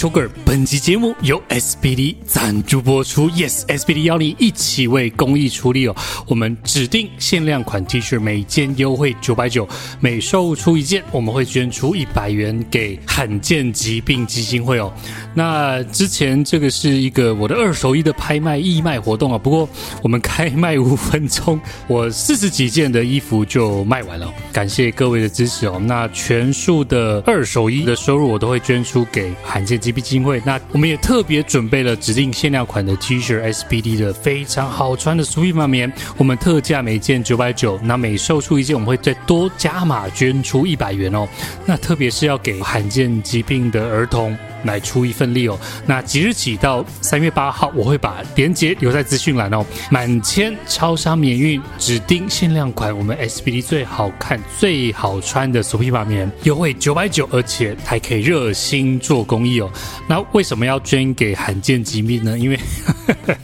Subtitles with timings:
[0.00, 0.30] 我是邱个尔。
[0.46, 3.28] 本集节目由 SBD 赞助播出。
[3.30, 5.94] Yes，SBD 邀你一起为公益出力哦。
[6.26, 9.68] 我们指定限量款 T 恤，每件优惠九百九，
[10.00, 14.90] 每售出一件，我们会捐出一百元给罕见疾病基金会哦。
[15.34, 19.68] 那之前这个是一个我的二手衣的拍卖义卖活动啊，不过
[20.02, 24.32] 我们开卖五分钟，我四十几件的衣服就卖完了。
[24.50, 25.78] 感谢各位的支持哦。
[25.84, 30.40] 那全数的二手衣的收入，我都会捐出给罕见疾病基金会。
[30.44, 41.28] 那我们也特别准备了指定限量款的 T 恤，SBD 的非常好穿的 Supima 棉，我们特价每件九百九，那每售出一件，我们会再多加码捐出一百元哦。
[41.66, 45.58] 那特别是要给罕见疾病的儿童来出一份力哦。
[45.86, 49.64] 那即日起到三月八号，我会把链接留在资讯栏哦。
[49.90, 59.70] 满千超商免运，指定限量款，我们 SBD 最好看、最好穿的 Supima 棉，优惠九百九，而且还可以热心做公益哦。
[60.08, 62.38] 那为什么要捐给罕见疾病呢？
[62.38, 62.58] 因为，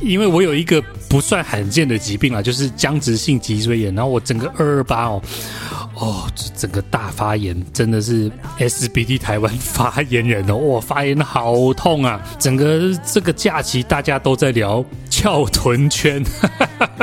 [0.00, 3.94] 因为我有一个不算罕见的疾病啊，就是僵直性脊椎炎。
[3.94, 5.22] 然后我整个二二八哦，
[5.94, 12.20] 哦，这整个大发炎，真的是 SBD 台湾发言人哦，哇，发炎好痛啊！
[12.38, 16.22] 整个这个假期大家都在聊翘臀圈，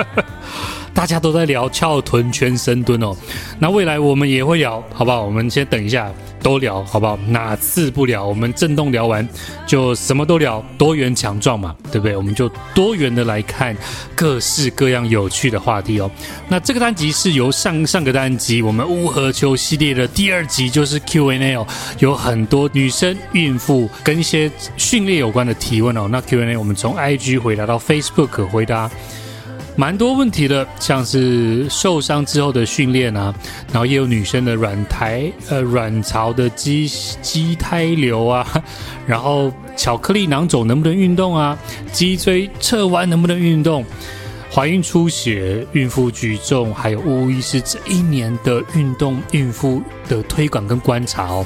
[0.94, 3.16] 大家都在聊翘臀圈深蹲哦。
[3.59, 5.23] 那未来我们也会聊，好不好？
[5.25, 6.11] 我们先等一下。
[6.44, 7.17] 都聊好不好？
[7.27, 8.23] 哪次不聊？
[8.25, 9.27] 我们震动聊完
[9.66, 12.16] 就什么都聊，多元强壮嘛，对不对？
[12.16, 13.75] 我们就多元的来看
[14.13, 16.11] 各式各样有趣的话题哦。
[16.50, 21.66] 那这个单集是由上上个单集我们乌合球系列的第二集，就是 Q&A 哦，
[22.00, 26.07] 有很多女生、孕妇跟一些训练有关的提问哦。
[26.12, 28.91] 那 Q&A 我们从 IG 回答到 Facebook 回答。
[29.75, 33.34] 蛮多问题的，像是受伤之后的训练啊，
[33.72, 36.88] 然后也有女生的卵胎呃卵巢的畸
[37.22, 38.47] 畸胎瘤啊，
[39.07, 41.57] 然后巧克力囊肿能不能运动啊？
[41.91, 43.83] 脊椎侧弯能不能运动？
[44.51, 51.44] 怀孕出血、孕妇举重，还有巫医师这一年的运动孕妇的推广跟观察哦。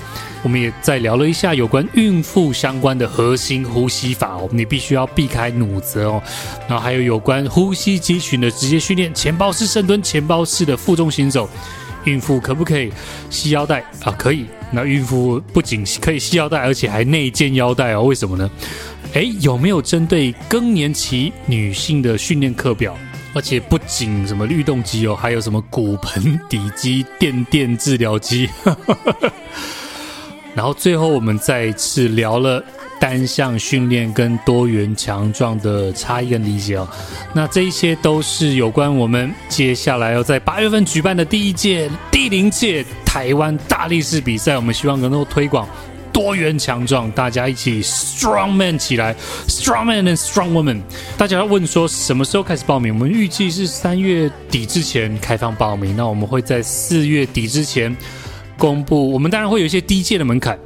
[0.47, 6.23] 我们也在聊了一下有关孕妇相关的核心呼吸法哦，你必须要避开弩则哦。
[6.69, 11.49] 然后还有有关呼吸肌群的直接训练，钱包式深蹲、钱包式的负重行走，
[12.05, 12.89] 孕妇可不可以
[13.29, 14.15] 系腰带啊？
[14.17, 14.45] 可以。
[14.71, 18.03] 那孕妇不仅可以系腰带，而且还内建腰带哦。
[18.03, 18.49] 为什么呢？
[19.15, 22.95] 哎，有没有针对更年期女性的训练课表？
[23.33, 28.49] 而且不仅什么律动机哦，还有什么骨盆底肌、电电治疗机。
[30.57, 32.63] 然后最后我们再一次聊了
[32.99, 36.89] 单项训练跟多元强壮的差异跟理解哦。
[37.31, 45.69] 那这一些都是有关我们接下来要在八月份举办的第一届第零届台湾大力士比赛，我们希望能够推广。
[46.11, 49.15] 多元强壮，大家一起 strong man 起来
[49.47, 50.81] ，strong man and strong woman。
[51.15, 52.91] 大家要问说什么时候开始报名？
[52.91, 55.95] 我们预计是三月底之前开放报名。
[55.95, 57.95] 那我们会在四月底之前
[58.57, 59.11] 公布。
[59.11, 60.59] 我们当然会有一些低阶的门槛。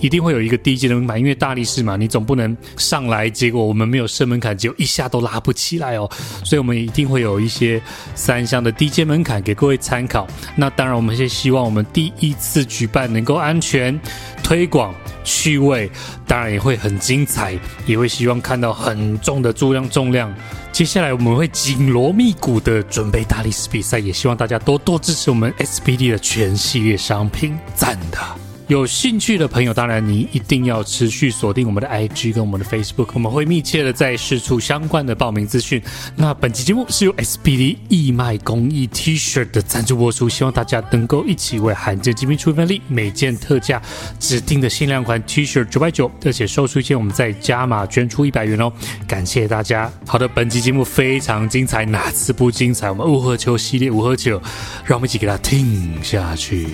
[0.00, 6.08] 一定会有一个低阶的门槛，因为大力士嘛，你总不能上来，结果我们没有设门槛，结果一下都拉不起来哦。
[6.44, 7.80] 所以，我们一定会有一些
[8.14, 10.26] 三项的低阶门槛给各位参考。
[10.56, 13.98] 那当然，我们也希望我们第一次举办能够安全
[14.42, 14.94] 推广、
[15.24, 15.90] 趣味，
[16.26, 20.32] 当然也会很精彩，也会希望看到很重的重量重量。
[20.70, 28.47] 接下来我们会紧锣密鼓的准备大力士比赛，也希望大家多多支持我们 SPD 的全系列商品，赞的。
[28.68, 35.82] 有兴趣的朋友，当然你一定要持续锁定我们的 IG 跟我们的 Facebook，我们会密切的在释出相关的报名资讯。
[36.14, 42.82] 那本期节目是由 SBD 义卖公益 T 恤的赞助播出，希望大家能够一起为罕见疾病出一份力。
[42.88, 43.80] 每件特价
[44.20, 48.70] 指定的限量款 T 恤九百九，而且售出一件我们再加码捐出一百元哦。
[49.06, 49.90] 感谢大家。
[50.06, 52.90] 好的，本期节目非常精彩，哪次不精彩？
[52.90, 54.38] 我们乌合球系列五合球，
[54.84, 56.66] 让我们一起给它听下去。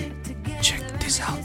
[0.61, 1.44] Check this out。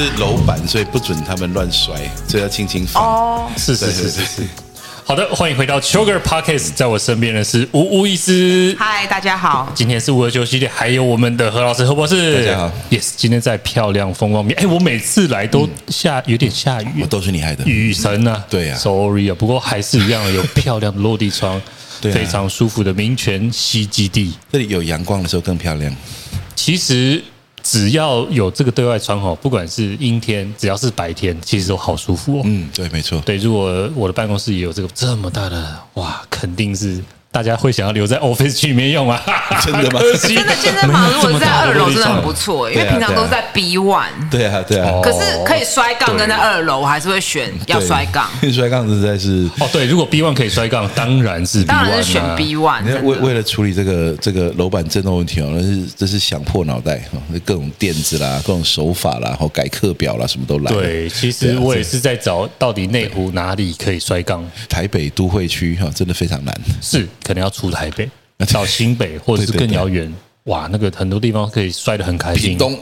[0.00, 1.94] 是楼板，所以不准他们乱摔，
[2.26, 3.04] 所以要轻轻放。
[3.04, 4.42] 哦，是是是是是。
[5.04, 8.74] 好的，欢迎回到 Sugar Podcast，在我身边的是吴吴医师。
[8.78, 9.70] 嗨，大家好。
[9.74, 12.34] 今天是五二九系列，还有我们的何老师何博士。
[12.34, 12.72] 大家好。
[12.88, 14.58] Yes，今天在漂亮风光面。
[14.58, 17.62] 哎，我每次来都下有点下雨，我都是你害的。
[17.66, 21.60] 雨神啊，对呀，Sorry 啊，不过还是一样有漂亮的落地窗，
[22.00, 24.32] 非常舒服的民权西基地。
[24.50, 25.94] 这里有阳光的时候更漂亮。
[26.56, 27.22] 其实。
[27.70, 32.42] 只要有这个对外窗口，不管是阴天，只要是白天，其实都好舒服哦。
[32.44, 33.20] 嗯，对，没错。
[33.20, 37.00] 对，如果我的办公室也有这个这么大的，哇，肯定是。
[37.32, 39.22] 大家会想要留在 office 区里面用啊？
[39.64, 40.00] 真的吗？
[40.20, 44.08] 真的健身房如果是在二楼，真的很不错，因为平常都是在 B one。
[44.28, 45.00] 对啊，对啊。
[45.00, 48.28] 可是可以摔杠，跟在二楼，我还是会选要摔杠。
[48.52, 52.82] 摔杠实在是哦，对，如果 B one 可以摔杠，当然是当然是选 B one。
[53.04, 60.72] 为为了处理这个这个楼板震动问题哦，那是这是想破脑袋哈，各种垫子啦，各种手法啦，然后改课表啦，什么都来。
[60.72, 64.44] 对，其实我也是在找到底内湖哪里可以摔杠。
[64.68, 68.08] 台北都会区哈，真的非常难，是可能要出台北。
[68.50, 70.10] 到新北或者是更遥远，
[70.44, 72.56] 哇，那个很多地方可以摔得很开心。
[72.56, 72.74] 东，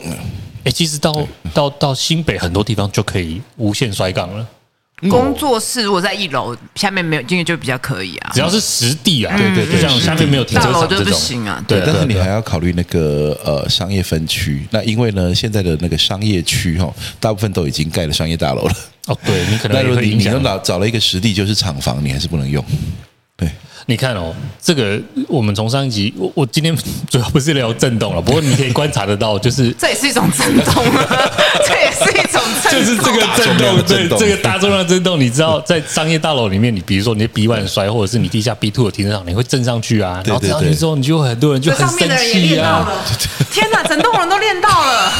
[0.63, 4.47] 哎，其实到到到新北很多地方就可以无限摔杠了。
[5.11, 8.31] 工作室如果在一楼，下面没有进去就比较可以啊。
[8.33, 11.65] 只要是实地啊，对对对，像下面没有停车场这种不行啊。
[11.67, 14.65] 对，但是你还要考虑那个呃商业分区。
[14.71, 18.75] 那因为呢，现在的那个商业区哈，大部分都已经盖了商业大楼了。
[19.07, 22.65] 哦，对你可能那如果你你又找找了一个实地就是厂房，你还是不能用。
[23.89, 23.95] 对。
[23.95, 26.77] 你看哦，这个我们从上一集，我我今天
[27.09, 30.85] 主要不是聊震动了，不过你可以观察得到，就是 这也是一种震动，
[31.67, 42.87] 这也是一种震动，就是这个震动，对这个大重量震动，你知道在商业大楼里面，你比如说你的 B one 摔，或者是你地下 B two 的停车场，你会震上去啊，然后震上去之后，你就很多人就很生气啊，
[43.51, 45.13] 天哪，整栋人都练到了，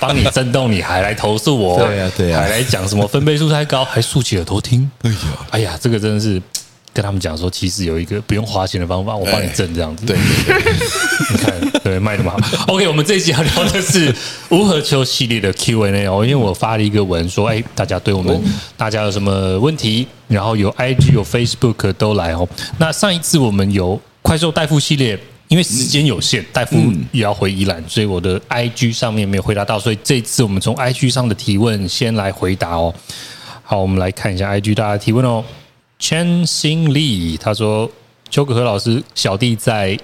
[0.00, 5.16] 帮你震动，你还来投诉我，对呀对呀，还来讲什么分贝数太高，还竖起耳朵听，哎呀，
[5.50, 6.42] 哎呀，这个真的是。
[6.92, 10.04] 跟他们讲说，其实有一个不用花钱的方法，我帮你挣这样子。
[10.04, 10.16] 对，
[11.30, 12.74] 你看，对，卖那么好。
[12.74, 14.12] OK，我们这一集要聊的是
[14.48, 18.42] 无何球系列的 Q&A 哦，因为我发了一个文说，哎，大家对我们
[18.76, 22.48] 大家有什么问题，然后有 IG 有 Facebook 都来哦。
[22.78, 25.16] 那上一次我们有快速代付系列，
[25.46, 26.76] 因为时间有限，代付
[27.12, 32.92] 也要回宜兰，所以我的 IG 上面没有回答到，所以这次我们从 IG 上的提问先来回答哦。
[33.62, 35.44] 好，我们来看一下 IG 大家的提问哦。
[36.00, 37.90] Chen Xing Li 他说
[38.30, 39.98] ：“邱可和老师，小弟在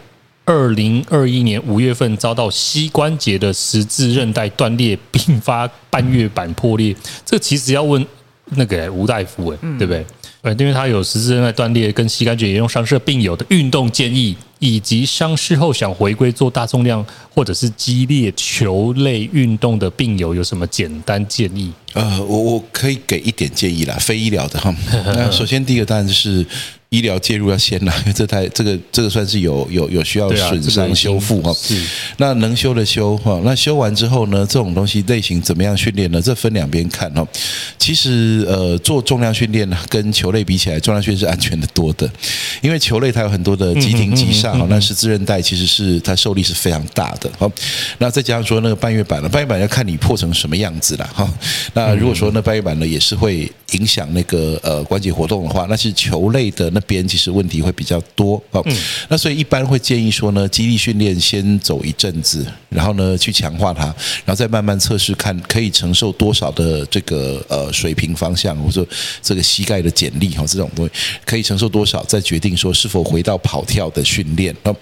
[0.44, 6.94] 二零二一年五月份遭到膝关节的十字韧带断裂，并发半月板破裂。
[7.24, 8.06] 这其实要问
[8.50, 10.04] 那个吴大夫，哎，对不对？
[10.46, 17.04] 呃，因为他有十字韧带断裂跟膝关节炎用伤势病友的运动建议，以及伤势后想回归做大重量
[17.34, 24.72] 或者是激烈球类运动的病友，有什么简单建议？”呃，我我可以给一点建议啦，非医疗的哈。
[25.16, 26.46] 那首先第一个当然就是
[26.96, 31.52] 医疗介入要先啦，因为这台这个这个算是有有有需要损伤修复哈。
[31.52, 31.82] 是。
[32.18, 36.20] 那能修的修哈，那修完之后呢，这种东西类型怎么样训练呢？
[36.20, 37.26] 这分两边看哈。
[37.78, 42.10] 其实呃，做重量训练呢，跟球类比起来，重量训练是安全的多的，
[42.60, 47.30] 因为球类它有很多的急停急上哈，那十字韧带其实是它受力是非常大的。
[47.38, 47.50] 好，
[47.98, 51.28] 那再加上说那个半月板了，半月板要看你破成什么样子了哈。
[51.72, 58.64] 那那如果说那半月板呢，也是会影响那个呃关节活动的话，那是球类的那边其实问题会比较多哦。
[59.08, 63.84] 那所以一般会建议说呢，肌力训练先走一阵子，然后呢去强化它，
[64.24, 68.86] 然后再慢慢测试看可以承受多少的这个呃水平方向，或者
[69.22, 70.92] 这个膝盖的剪力哈这种东西
[71.24, 74.74] 可以承受多少，再决定说是否回到跑跳的训练哦。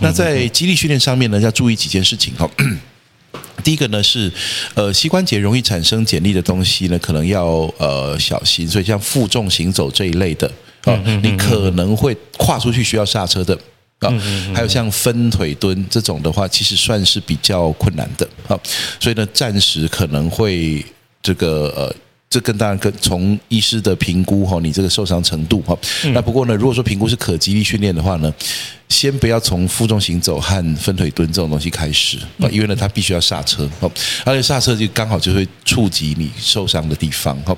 [0.00, 2.48] 那在肌力训练上面呢，要注意几件事情哈。
[3.64, 4.32] 第一个呢是，
[4.74, 7.46] 呃，膝关节容易产生剪力的东西呢，可能要
[7.76, 8.66] 呃小心。
[8.66, 10.50] 所以像负重行走这一类的
[10.88, 13.56] 啊，你可能会跨出去需要刹车的
[14.00, 14.12] 啊。
[14.54, 18.58] 还有像分腿蹲这种的话，其实算是比较困难的啊。
[18.98, 20.84] 所以呢，暂时可能会
[21.22, 21.94] 这个呃。
[22.30, 25.76] 这跟当然跟从医师的评估哈，你这个受伤程度哈。
[26.12, 28.32] 那不过呢，如果说评估是可激励训练的话呢，
[28.90, 33.90] 先不要从负重行走和分腿蹲这种东西开始啊，因为呢，它必须要刹车哦，
[34.26, 37.56] 而且刹车就刚好就会触及你受伤的地方哈。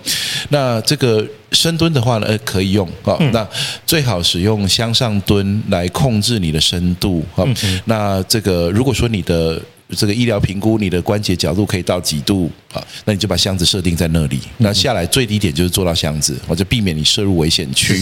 [0.50, 3.44] 那这个深蹲的话呢，可以用啊，那
[3.84, 7.44] 最好使用向上蹲来控制你的深度哈。
[7.86, 9.60] 那这个如果说你的
[9.96, 12.48] 这个医疗评估，你的关节角度可以到几度？
[12.72, 18.00] 啊，那你就把箱子设定在那里，那下来最低点就是做到箱子，我就避免你摄入危险区。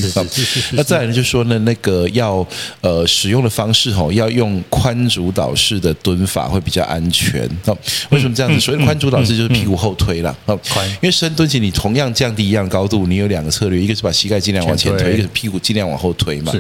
[0.72, 2.46] 那再来呢，就是说呢，那个要
[2.82, 7.48] 呃使用的方式哈，要用宽主导式的蹲法会比较安全。
[7.64, 7.76] 哦，
[8.10, 8.60] 为什么这样子？
[8.60, 10.36] 所谓宽主导式就是屁股后推了。
[10.44, 16.52] 哦，因为深蹲起你同样降低一样高度，你有两个策略，一个是把膝盖尽量往前推，一个是屁股尽量往后推嘛。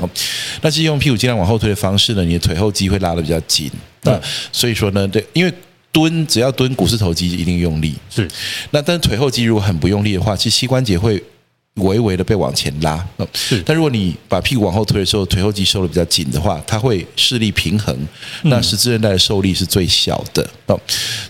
[0.62, 3.70] 那是用屁股尽量往后推的方式呢，你的腿后肌会拉得比较紧。
[4.04, 4.18] 那
[4.50, 5.52] 所以说呢，对，因为。
[5.98, 8.28] 蹲只要蹲股四头肌一定用力是，
[8.70, 11.20] 那但是腿后肌如果很不用力的话，其实膝关节会
[11.74, 13.04] 微微的被往前拉。
[13.34, 17.96] 是，但如果你把屁股往后推的时候，腿后肌收的比较紧的话，它会势力平衡，
[18.44, 20.48] 那十字韧带的受力是最小的。
[20.66, 20.80] 哦，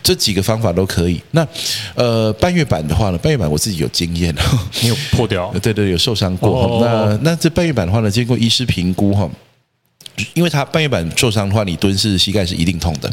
[0.02, 1.18] 这几个方法都可以。
[1.30, 1.46] 那
[1.94, 4.34] 呃，半月板的话呢，半月板我自己有经验，
[4.82, 5.50] 你有破掉？
[5.62, 6.84] 对对，有受伤过。
[6.84, 9.30] 那那这半月板的话呢，经过医师评估哈，
[10.34, 13.10] 因为它半月板受伤的话，你蹲式膝盖是一定痛的。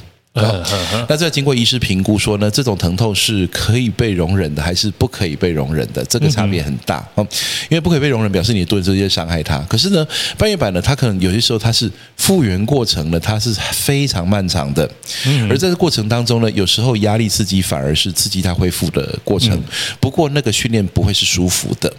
[1.07, 6.03] 那这经过医师评估说呢，这种疼痛是可以被容忍的，还是不可以被容忍的？
[6.05, 7.25] 这个差别很大哦。
[7.69, 9.59] 因为不可以被容忍，表示你对直接伤害它。
[9.59, 10.05] 可是呢，
[10.37, 14.89] 半月板呢，它可能有些时候它是复原过程呢，它是非常漫长的。
[15.49, 19.57] 而在这个过程当中呢，有时候压力刺激反而是刺激它恢复的过程。
[20.01, 21.89] 不过那个训练不会是舒服的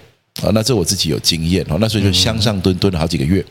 [0.43, 0.51] 啊。
[0.53, 1.79] 那这我自己有经验哦。
[1.81, 3.43] 那所以就向上蹲蹲了好几个月。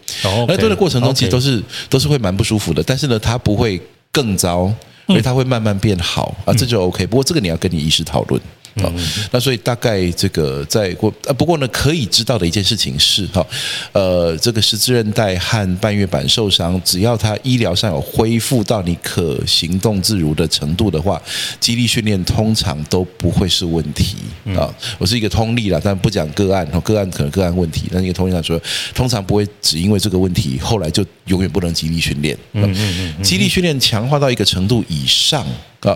[0.47, 3.81] 那蹲的过程中其实都是都是会蛮不舒服的，但是呢，它不会。
[4.15, 4.71] 更糟，
[5.07, 7.05] 所以它会慢慢变好啊，这就 OK。
[7.05, 8.41] 不过这个你要跟你医师讨论。
[8.81, 8.91] 好，
[9.31, 13.45] 那所以大概这个在过呃，不过呢，可以知道的一件事情是哈，
[13.93, 21.21] 呃，这个十字韧带和半月板受伤，只要他医疗上有恢复到你可行动自如的程度的话，
[21.59, 24.17] 肌力训练通常都不会是问题
[24.57, 24.73] 啊。
[24.97, 28.61] 我是一个通例啦，但不讲个案，个案可能个案问题，但一个通例来说，
[28.93, 32.37] 通常不会只因为这个问题，后来就永远不能肌力训练。
[32.51, 35.45] 嗯嗯嗯，肌力训练强化到一个程度以上。
[35.85, 35.95] 啊，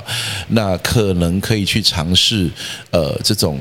[0.50, 2.50] 那可能可以去尝试，
[2.92, 3.60] 呃，这种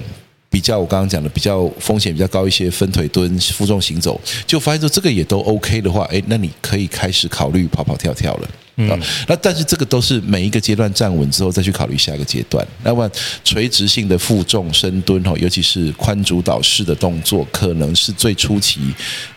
[0.50, 8.48] 比较我刚刚讲的比较风险比较高一些分腿蹲、负重行走，就发现说这个也都 OK 的话，哎，那你可以开始考虑跑跑跳跳了。
[8.90, 12.66] 啊，那但是这个都是每一个阶段站稳之后再去考虑下一个阶段。
[12.84, 13.10] 那么
[13.42, 18.80] 垂直性的负重深蹲哈，尤其是宽主导式的动作，可能是最初期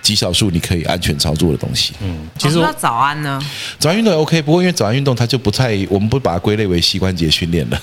[0.01, 1.93] 极少数你可以安全操作的东西。
[2.01, 3.41] 嗯，其实那早安呢？
[3.79, 7.81] 早安运动也 OK，不过因为早安运动它就不太，我们不把它归类为膝关节训练了。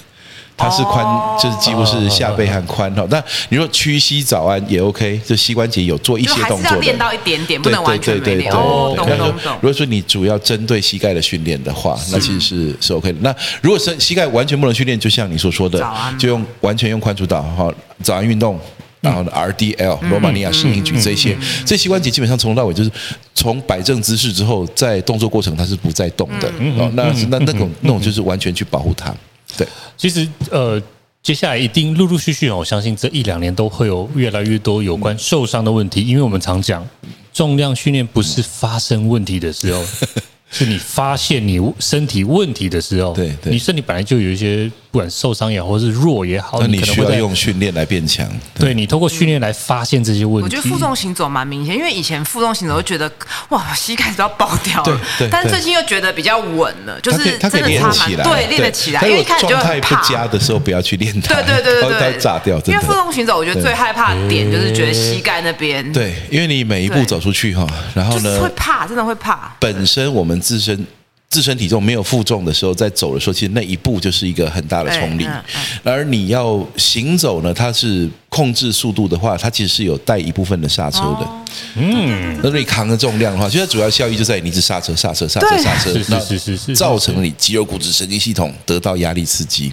[0.59, 1.07] 它是宽，
[1.41, 3.07] 就是几乎是下背和宽哈。
[3.09, 6.57] 那你说屈膝早安也 OK，就膝关节有做一些动作。
[6.57, 8.51] 还是要练到一点点，不能完全没练。
[8.51, 9.07] 对对对对。
[9.07, 9.53] 懂懂懂。
[9.61, 13.19] 如果说你主要针对膝盖的训练的话，那其实是是 OK 的。
[13.21, 15.81] 那如果是膝盖完全不能训练，就像你所说的，
[16.19, 17.73] 就用完全用宽主导哈，
[18.03, 18.59] 早安运动，
[19.01, 22.91] 然后呢 RDL 罗马尼亚式硬举这些，这膝关节基本上从头到尾就是
[23.33, 26.49] 从摆正姿势之后，在动作过程它是不再动的。
[26.77, 29.15] 哦，那那那种那种就是完全去保护它。
[29.57, 30.81] 对，其实呃，
[31.23, 36.87] 接下来一定陆陆续续，我相信这一两年都会有越来越多有关受伤的问题，因为我们常讲
[37.33, 39.85] 重量训练不是发生问题的时候。
[40.51, 48.29] 是你发现你身体问题的时候，对，对，你身体本来就有一些不管受伤也好，或是弱也好，那你需要用训练来变强。
[48.59, 50.43] 对，你通过训练来发现这些问题。
[50.43, 53.09] 我觉得负重行走蛮明显，因为以前负重行走会觉得
[53.51, 55.01] 哇，膝盖都要爆掉了，
[55.31, 59.01] 但是最近又觉得比较稳了，就是它可以练起来，对，练得起来。
[59.07, 62.61] 因为状态不佳的时候不要去练它，对对对对对，它炸掉。
[62.67, 65.93] 因为负重行走，我觉得最害怕的点就是觉得膝盖那边。
[65.93, 67.65] 对，因为你每一步走出去哈，
[67.95, 69.55] 然后呢，会怕，真的会怕。
[69.61, 70.85] 本身我们自身。
[71.31, 75.27] 自身体重没有负重的时候，在走的时候，其实那一步就是一个很大的冲力。
[75.85, 78.09] 而你要行走呢，它是。
[78.31, 81.27] 控制速度的话，它其实是有带一部分的刹车的。
[81.77, 89.73] 嗯，那你扛的重量的话，其实主要效益就在于你一直刹车、刹车、刹车、刹车，那是是是，造成你肌肉、骨质、神经系统得到压力刺激。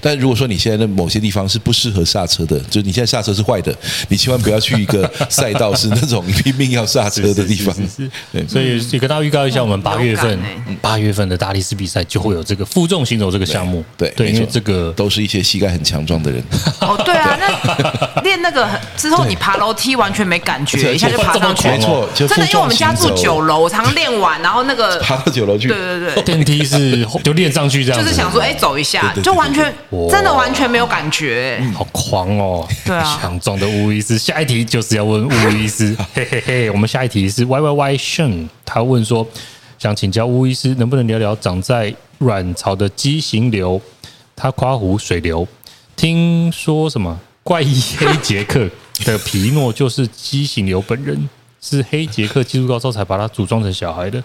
[0.00, 3.74] 但如果说你现在的某些地方是不适合刹车的，就是你现在刹车是坏的，
[4.08, 7.74] 你千万不要去一个赛道是那种拼命要刹车的地方。
[8.32, 10.38] 对，所以也跟大家预告一下，我们八月份
[10.80, 13.84] 八月份的大力士比赛就会有这个负重行走这个项目。
[13.96, 16.42] 对对，因为这个都是一些膝盖很强壮的人。
[16.80, 17.54] 哦，对啊，那。
[18.24, 21.68] 练那个之后，你爬楼梯完全没感觉，一下就爬上去。
[21.68, 25.68] 没错，真的，因为我们家住九楼，我常常练完，然后那个 爬到九楼去。
[25.68, 28.00] 对对对，电梯是就练上去这样。
[28.00, 29.74] 就是想说，哎，走一下，就完全
[30.10, 31.62] 真的完全没有感觉。
[31.74, 32.68] 好狂哦！
[32.84, 34.16] 对啊，强壮的巫医师。
[34.16, 36.70] 下一题就是要问巫医师， 嘿嘿嘿。
[36.70, 39.26] 我们下一题是 Y Y Y Shen，他问说，
[39.78, 43.80] 想请教巫医师，能不能聊聊长在卵巢的畸形瘤？
[44.36, 45.46] 他夸胡水流，
[45.96, 47.20] 听说什么？
[47.42, 48.68] 怪医黑杰克
[49.04, 51.28] 的皮诺就是畸形瘤本人，
[51.66, 54.22] 是黑杰克技术高超才把它组装成小孩的。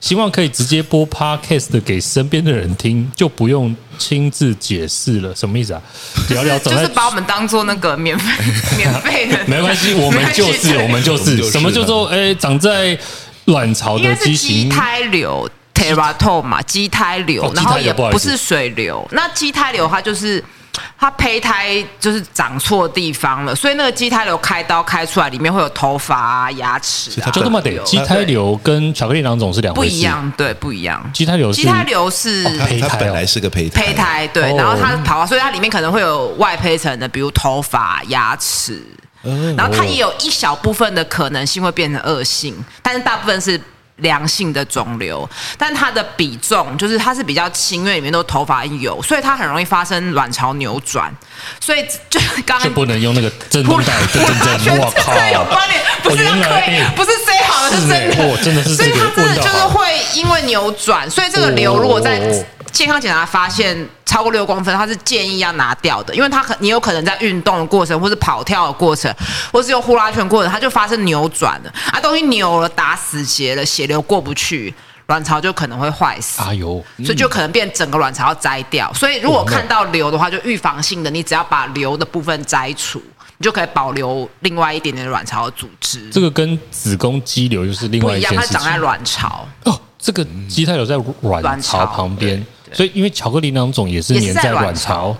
[0.00, 5.32] 希望可以直接播 podcast 给身边的人听，就不用亲自解释了。
[5.36, 5.82] 什么意思啊？
[6.30, 8.32] 聊聊 就是把我们当做那个免费
[8.76, 12.98] 免费的，没关系，我们就是 我们就是什么叫做诶长在
[13.44, 19.06] 卵巢的畸形胎瘤 teratoma 畸胎瘤，然后也不是水瘤。
[19.12, 20.42] 那畸胎瘤它就是。
[21.00, 27.30] 他胚胎就是长错地方了，所以那个畸胎瘤开刀开出来，里面会有头发啊、牙齿啊。
[27.30, 29.72] 就这么得，畸胎瘤跟巧克力囊肿是两。
[29.72, 31.02] 不一样，对，不一样。
[31.14, 33.82] 畸胎瘤，畸胎瘤是胚胎，它本来是个胚胎。
[33.82, 38.84] 胚胎对，然后它跑，所以它里面可能会有外胚层的，比如头发、牙齿。
[39.56, 43.58] 然后它也有一小部分的可能性会变成恶性，但是大部分是。
[44.00, 51.14] 良性的肿瘤，但它的比重就是它是比较轻，因为里面都头发油，所以它很容易发生卵巢扭转。
[51.58, 55.12] 所以就刚刚就不能用那个震动带，震震震， 我靠！
[55.32, 58.76] 有关联，不是可不是塞好的，是真的，真的是。
[58.76, 62.20] 所以它真的就是会因为扭转，所以这个瘤如果在。
[62.72, 69.14] 健康检查发现超过六公分，他是建议要拿掉的，因为他可你有可能在运动的过程，或是跑跳的过程，
[69.52, 74.74] 或是用呼啦圈过程，它就发生扭转了啊，东西扭了，打死结了，血流过不去，
[75.06, 76.40] 卵巢就可能会坏死。
[76.42, 78.92] 哎呦，所以就可能变整个卵巢要摘掉。
[78.94, 83.00] 所以如果看到瘤的话，就预防性的，你只要把瘤的部分摘除，
[83.38, 86.08] 你就可以保留另外一点点卵巢的组织。
[86.10, 89.46] 这个跟子宫肌瘤就是另外一样，它长在卵巢。
[89.64, 92.44] 哦，这个畸胎瘤在卵巢旁边。
[92.72, 95.16] 所以，因为巧克力囊肿也是粘在卵巢，哇、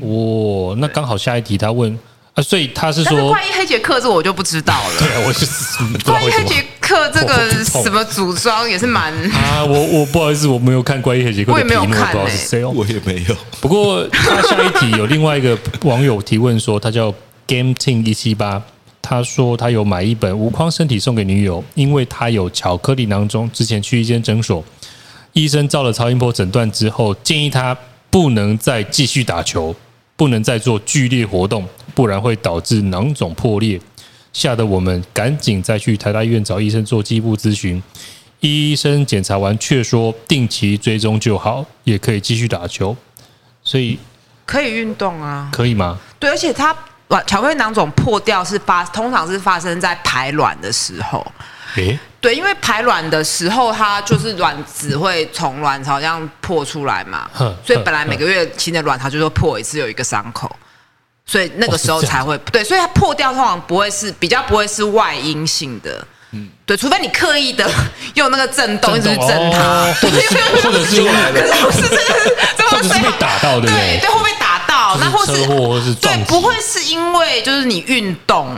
[0.00, 1.98] 哦，那刚好下一题他问
[2.34, 4.94] 啊，所以他是说，怪医黑杰克这我就不知道了。
[5.00, 13.36] 对啊，我就是怪医黑杰克这个什么组装也是蛮啊，我我不好意思，我没有看怪医黑杰克，我也没有看、欸，不知道是谁哦，我也没有。
[13.60, 17.12] 不过他下一题有另外一个网友提问说，他叫
[17.46, 18.62] Game Team 一七八，
[19.00, 24.62] 他说他有买一本无框身体送给女友，因为他有巧克力囊肿，之前去一间诊所。
[25.36, 27.76] 医生照了超音波诊断之后，建议他
[28.08, 29.76] 不能再继续打球，
[30.16, 33.78] 不能再做剧烈活动，不然会导致囊肿破裂。
[34.32, 37.82] 吓得我们赶紧再去台大医院找医生做进一步咨询。
[38.40, 42.96] 医生检查完却说定期追踪就好，也可以继续打球。
[43.62, 43.98] 所以
[44.46, 45.50] 可以运动啊？
[45.52, 45.98] 可以吗？
[46.18, 46.74] 对，而且他
[47.26, 51.30] 巧克力囊肿破掉是发，通常是发生在排卵的时候。
[51.76, 57.28] 诶，对，因为排卵的时候，它就是卵子会从卵巢这样破出来嘛，
[57.64, 60.50] 所以本来每个月新的卵巢就说破一次有一个伤口，
[61.24, 67.68] 所以那个时候才会对，所以它破掉通常不会是比较不会是外因性的，嗯，对，除非你刻意的
[68.14, 70.34] 用那个震动一直去震它，或者是
[70.66, 73.98] 或者是不是这个这个是被打到对不对？
[74.00, 78.56] 对，会被打到，那或是对，不会是因为就是你运动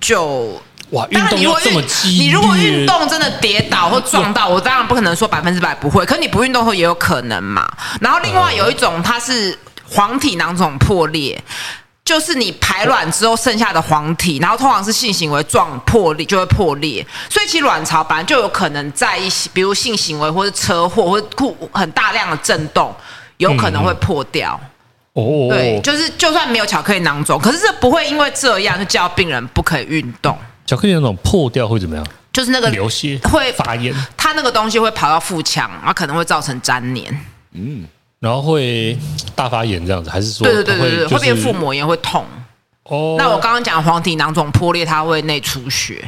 [0.00, 0.60] 就。
[0.94, 1.06] 哇！
[1.10, 6.06] 运动又这么激烈，你如果运动真的跌倒或撞到，我当然不可能说百分之百不会。
[6.06, 7.70] 可你不运动后也有可能嘛。
[8.00, 11.38] 然后另外有一种，它是黄体囊肿破裂，
[12.04, 17.04] 就是你排卵之后剩下的黄体，然后通常是性行为撞破裂就会破裂。
[17.28, 21.26] 所以其实卵巢本来就有可能在一些，比如性行为或者车祸或者
[21.72, 22.94] 很大量的震动，
[23.38, 24.58] 有可能会破掉。
[25.14, 30.36] 哦，对，就是就算没有巧克力囊肿，可是这不会因为这样就叫病人不可以运动。
[30.66, 32.06] 巧克力那种破掉会怎么样？
[32.32, 37.86] 就是那个流血会发炎，它那个东西会跑到腹腔，然后可能会造成粘连，嗯，
[38.18, 38.98] 然后会
[39.36, 42.24] 大发炎这样子，还是说对对对对对，会变腹膜炎会痛。
[42.84, 46.04] 哦，那我刚刚讲黄体囊肿破裂，它会内出血，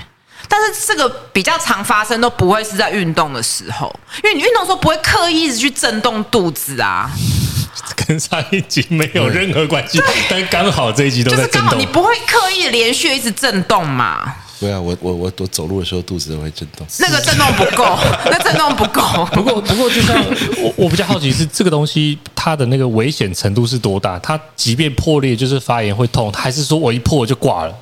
[0.49, 7.09] 但是这个比较常发生都不会是在运动的时候，因为你运动的时候不会刻意一直去震动肚子啊。
[7.95, 11.53] 跟上一集没有任何关系，但刚好这一集都在震动。
[11.53, 14.35] 就是刚好你不会刻意连续一直震动嘛？
[14.59, 16.87] 对啊，我我我我走路的时候肚子都会震动。
[16.99, 17.99] 那个震动不够，
[18.31, 19.03] 那震动不够。
[19.33, 20.17] 不过不过，就像
[20.63, 24.19] 我我比较好奇是这个东西它的那个危险程度是多大？
[24.21, 27.75] 它即便破裂就是发炎会痛，还是说我一破就挂了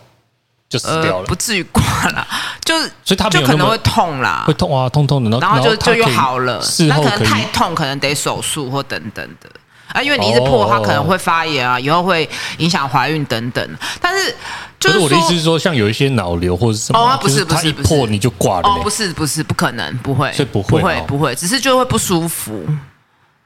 [0.68, 1.20] 就死掉了？
[1.20, 2.26] 呃、不至于挂了，
[2.64, 6.60] 就是所以它就可能会痛啦，会痛啊，痛痛的，然后就就又好了。
[6.88, 9.48] 那可能太痛，可能得手术或等等的。
[9.94, 12.28] 啊，因为你一直破，它可能会发炎啊，以后会
[12.58, 13.78] 影响怀孕等等。
[14.00, 14.34] 但是，
[14.80, 18.68] 就是我的意思是说，像有一些脑瘤或者什么，哦，不是不是，破你就挂了。
[18.68, 22.66] 哦，不是不是，不可能，不会，所以不会不会不会，只是就会不舒服。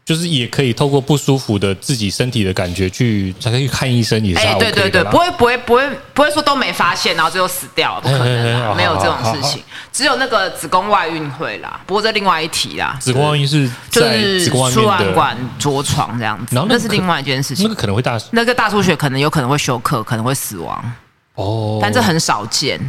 [0.08, 4.40] 就是也可以透过不舒服的自己身体的感觉去才可以看医生，也是。
[4.40, 9.62] 哎，对对对，不会不会不会不会说都没发现，然后最后死掉了，不可能，没有这种事情。
[9.92, 12.96] 只有那个子宫外孕会啦，不过这另外一题啦。
[12.98, 17.64] 子宫外孕是就是输卵管着床这样子，然后那是另外一件事情。
[17.64, 20.92] 那个可能会大，那个大出血可能有可能会休克，可能会死亡。
[21.34, 22.80] 哦，但这很少见。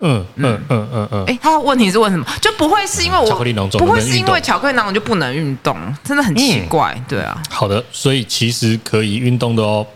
[0.00, 1.24] 嗯嗯嗯嗯嗯。
[1.26, 2.24] 哎，他的问题是问什么？
[2.40, 6.94] 就不会是因为我巧克力囊肿，不会是因为巧克力囊肿就不能运动，真的很奇怪。
[6.96, 7.42] 嗯、对啊。
[7.50, 9.86] 好的，所以其实可以运动的哦。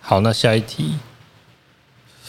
[0.00, 0.94] 好，那下一题。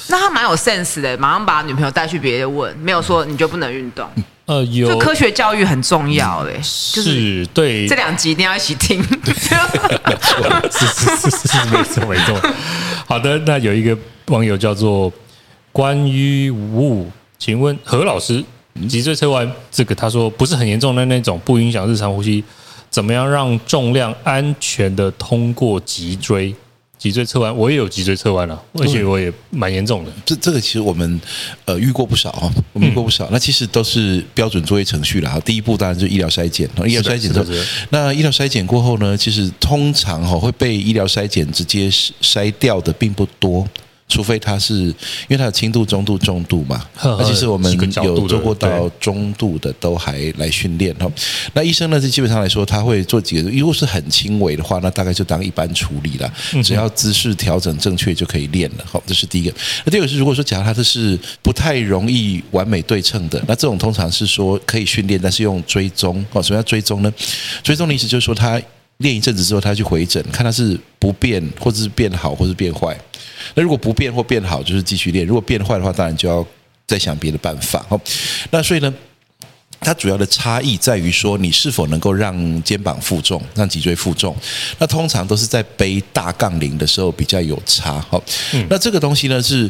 [0.10, 4.06] 那他蛮有 sense 的，马上把女朋友带去别的问，没有说你就不能运动。
[4.46, 4.90] 呃，有。
[4.90, 7.88] 就科学教育很重要，哎，是对。
[7.88, 9.00] 这两集一定要一起听。
[9.24, 12.38] 没错，是是是是没错没错。
[13.08, 15.10] 好的，那有一个网友叫做
[15.74, 17.08] 关于五，
[17.38, 18.42] 请问何老师，
[18.88, 22.42] 脊椎侧弯这个他说不是很严重的那种，不影响日常呼吸，
[22.92, 26.54] 怎么样让重量安全的通过脊椎？
[27.00, 30.12] 脊椎侧弯，我也有脊椎侧弯了，而且我也蛮严重的。
[30.24, 31.20] 这这个其实我们
[31.66, 33.26] 呃遇过不少哈，我们遇过不少。
[33.26, 35.38] 嗯、那其实都是标准作业程序了哈。
[35.42, 37.46] 第一步当然就是医疗筛检，医疗筛检之后，
[37.90, 43.68] 那医疗筛检过后呢，其实通常哈会被医疗筛检直接筛掉的并不多。
[44.14, 47.72] 除非他是因为他有轻度、中度、重度嘛，那其实我们
[48.04, 51.12] 有做过到中度的都还来训练哈。
[51.54, 56.32] 那医生呢，是基本上来说他会做几个，如果是很轻微的话，那大概就当一般处理了，
[56.64, 58.86] 只要姿势调整正确就可以练了。
[58.86, 59.56] 好，这是第一个。
[59.84, 66.44] 那第二个是，如果说假如他这是不太容易完美对称的，那这种通常是说可以训练，但是用追踪哦。
[66.44, 67.12] 什么叫追踪呢？
[67.64, 68.62] 追踪的意思就是说他。
[68.98, 72.96] 练一阵子之后，他去回诊，看他是不变，或者是变好，或是变坏。
[73.56, 76.46] 那如果不变或变好，就是继续练；如果变坏的话，当然就要
[76.88, 77.86] 再想别的办法。
[77.90, 78.00] 好，
[78.52, 78.94] 那所以呢，
[79.80, 84.36] 它主要的差异在于说，你是否能够让肩膀负重，让脊椎负重。
[84.80, 88.00] 那通常都是在背大杠铃的时候比较有差。
[88.10, 88.24] 好，
[88.70, 89.70] 那这个东西呢是。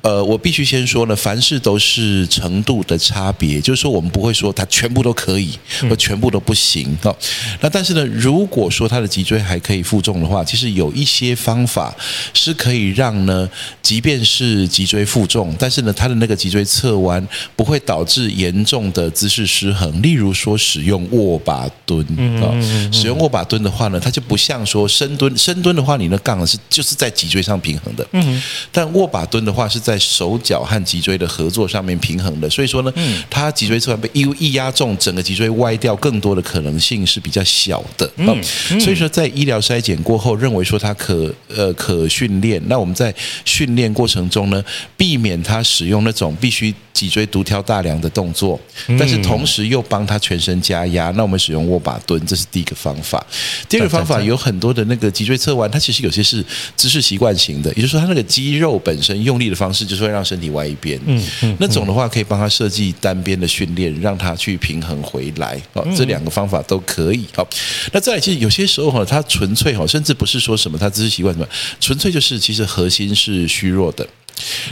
[0.00, 5.58] 呃，我必须先说呢，凡事都是程度的差别，就是说我们不会说它全部都可以，
[5.90, 7.14] 或全部都不行哈。
[7.60, 11.92] 那但是呢，如果说他的脊椎还可以负重的话，其实有一些方法
[12.32, 13.50] 是可以让呢，
[13.82, 20.00] 即便是脊椎负重，但是呢，他的那个脊椎侧弯不会导致严重的姿势失衡。
[20.00, 22.00] 例如说，使用握把蹲
[22.40, 22.54] 啊，
[22.92, 29.82] 使用握把蹲的话呢，它就不像说深蹲，深蹲的话，你那杠是就是在脊椎上平衡的，嗯，但握把蹲的话是。
[29.88, 32.92] 在手脚和脊椎的合作上面平衡的，所以说呢，
[33.30, 38.10] 他脊椎侧弯被一一压中，整个脊椎歪掉，更多的可能性是比较小的。
[38.16, 38.42] 嗯，
[38.78, 43.14] 所以说在医疗筛检过后，认为说他可呃可训练，那我们在
[43.46, 44.62] 训练过程中呢，
[44.94, 46.74] 避免他使用那种必须。
[46.98, 48.58] 脊椎独挑大梁的动作，
[48.98, 51.12] 但是同时又帮他全身加压。
[51.12, 53.24] 那我们使用握把蹲，这是第一个方法。
[53.68, 60.98] 第二个方法有很多的那个脊椎侧弯，它其实有些是姿势习惯型的，也就是说，它那个肌肉本身用力的方式就是会让身体歪一边。
[61.06, 65.60] 嗯嗯，那种的话可以帮他设计单边的训练，让他去平衡回来。
[65.72, 67.26] 哦，这两个方法都可以。
[67.34, 67.46] 好，
[67.92, 71.48] 那再来，其实有些时候哈，他纯粹哈，甚至不是说什么他姿势习惯什么，
[71.80, 74.06] 纯粹就是其实核心是虚弱的。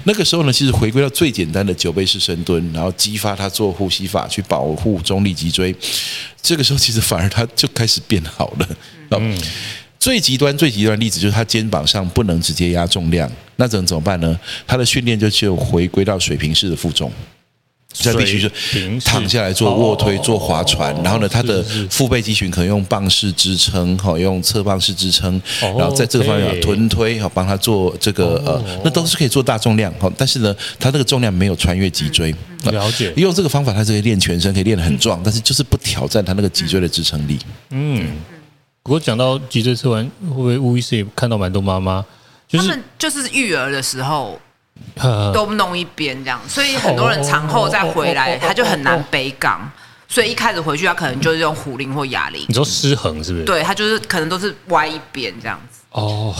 [0.04, 5.74] 那个时候呢，其实回归到最简单的九倍式深蹲，然后激发他做呼吸法去保护中立脊椎。
[6.40, 8.68] 这个时候其实反而他就开始变好了。
[9.18, 9.36] 嗯，
[9.98, 14.38] 最极端最极端的例子就是他肩膀上不能直接压重量，那怎么怎么办呢？
[14.66, 17.10] 他的训练就只有回归到水平式的负重。
[17.98, 18.50] 他必须是
[19.06, 32.34] 躺下来做卧推、做划船，然后呢，他的腹背肌群可能用棒式支撑，哈，用侧棒式支撑，然后在这个方面臀推，哈，帮他做这个呃，那都是可以做大重量，哈，但是呢，他这个重量没有穿越脊椎。
[32.64, 37.38] 了解，用这个方法，他就可以练全身，可以练得很壮，但是就是不挑战他那个脊椎的支撑力。
[37.70, 38.06] 嗯，
[38.86, 42.04] 不过讲到脊椎侧弯，会不会吴医师也看到蛮多妈妈，
[42.46, 44.40] 就是他们就是育儿的时候。
[45.32, 49.58] 都弄一边这样，所以很多人产后再回来，他就很难背杠。
[50.06, 52.44] 所以一开始回去，他可能就是用虎铃或哑铃。
[52.46, 53.44] 你说失衡是不是？
[53.44, 55.75] 对，他就是可能都是歪一边这样子。
[55.96, 56.34] 哦，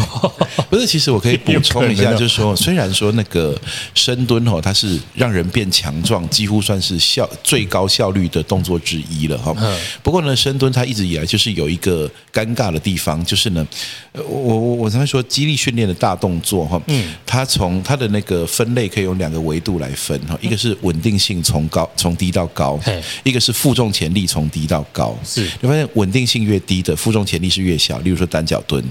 [0.70, 3.54] 不是，其实我可以补充一下，就是说，虽然说那个
[3.94, 9.54] 深蹲哦，它是让人变强壮，几乎算是效最高效率的动作之一了哈。
[10.02, 13.66] 不过呢，深蹲它一直以来就是有一个尴尬的地方，就是呢，
[14.14, 22.80] 我我我常常说，肌力训练的大动作哈，嗯，它从它的那个分类可以用两个维度来分哈，一个是稳定性从高从低到高，
[23.22, 25.14] 一个是负重潜力从低到高。
[25.22, 28.82] 是，你发现稳定性越低的负重潜力是越小，例如说单脚蹲。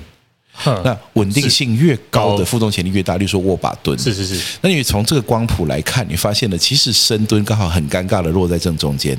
[0.66, 3.98] 那稳定性越高的负重潜力越大，例如说握把蹲。
[3.98, 4.40] 是是是。
[4.62, 9.18] 那你从这个光谱来看，你发现了其实深蹲刚好很尴尬的落在正中间。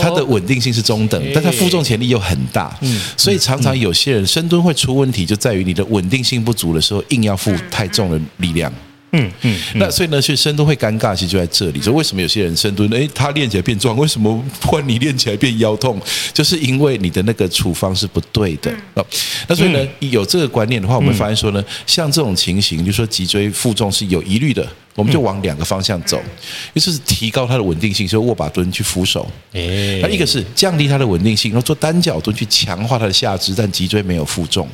[0.00, 2.76] 它的稳定性是中等，但它负重潜力又很大。
[2.82, 3.00] 嗯。
[3.16, 8.72] 所以常常有些人深蹲会出问题，就在于你的稳定性不足的时候，硬要负太重的力量。
[9.12, 11.80] 嗯嗯，那所以呢，其实深蹲会尴尬，其实就在这里。
[11.80, 16.00] 所以为什么有些人深蹲，诶，他练起来变壮，为什么换你练起来变腰痛？
[16.34, 18.72] 就是因为你的那个处方是不对的。
[19.48, 24.66] 那所以呢，有这个观念的话，我们发现说呢，像这种情形，就是说脊椎负重是有疑虑的。
[24.96, 26.20] 我们就往两个方向走，
[26.72, 34.68] 一个是提高它的稳定性，就是握把蹲去扶手；那一个是降低它的稳定性，然后做单脚蹲去强化它的下肢，但脊椎没有负重。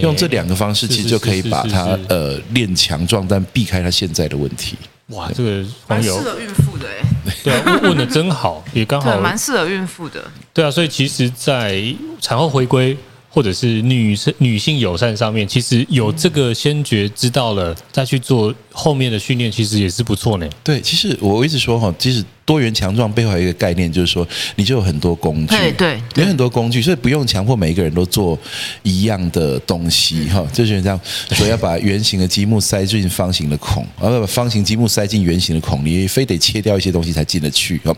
[0.00, 4.76] 用这两个方式，其实就可以把它呃练强壮，但避开它现在的问题。
[5.08, 9.20] 哇，这个蛮适合孕妇的哎，对啊，问的真好，也刚好。
[9.20, 10.24] 蛮适合孕妇的。
[10.54, 11.84] 对啊，所以其实，在
[12.22, 12.96] 产后回归。
[13.34, 20.48] 或者是女生女性友善上面，其实有这个先觉知道了，再去做后面的训练，其实也是不错呢。
[20.62, 22.24] 对，其实我一直说哈，其实。
[22.44, 24.26] 多元强壮背后还有一个概念，就是说
[24.56, 28.38] 你就有很多工具，对对，有很多工具，所以不用强迫每一个人都做
[28.82, 30.46] 一样的东西哈。
[30.52, 37.94] 就是这样，所以要把圆形的积木塞进方形的孔，然后把方形积木塞进圆形的孔，你非得切掉一些东西才进得去哈。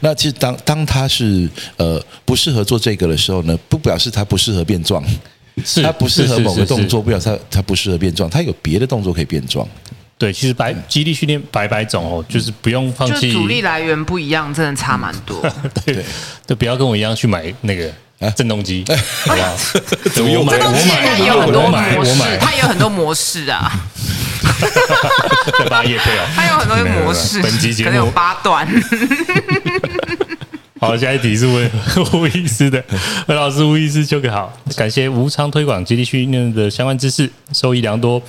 [0.00, 5.02] 那其实当当他是呃不适合做这个的时候呢，不表示他不适合变壮，
[5.64, 9.66] 是他不适合某个动作，不表示他他不适合变壮，他有别的动作可以变壮。
[10.18, 13.32] 对，其实白基地训练百百种哦，就是不用放弃。
[13.32, 15.40] 就阻力来源不一样，真的差蛮多。
[15.86, 16.04] 对，
[16.44, 18.84] 就不要跟我一样去买那个啊震动机，
[19.24, 19.56] 好不好？
[20.12, 20.88] 震动机
[21.20, 23.70] 也有很多模式，它也有很多模式啊。
[25.58, 28.66] 再把它业配哦，它有很多模式，本集节目可能有八段。
[30.80, 31.70] 好，下一题是问
[32.12, 32.82] 吴医师的，
[33.26, 38.20] 何老师，吴医师就好，感谢无偿推广基地训练的相关知识，受益良多。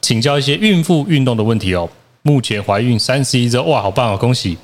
[0.00, 1.88] 请教一些孕妇运动的问题哦。
[2.22, 4.56] 目前怀孕三十一周，哇，好棒哦，恭喜！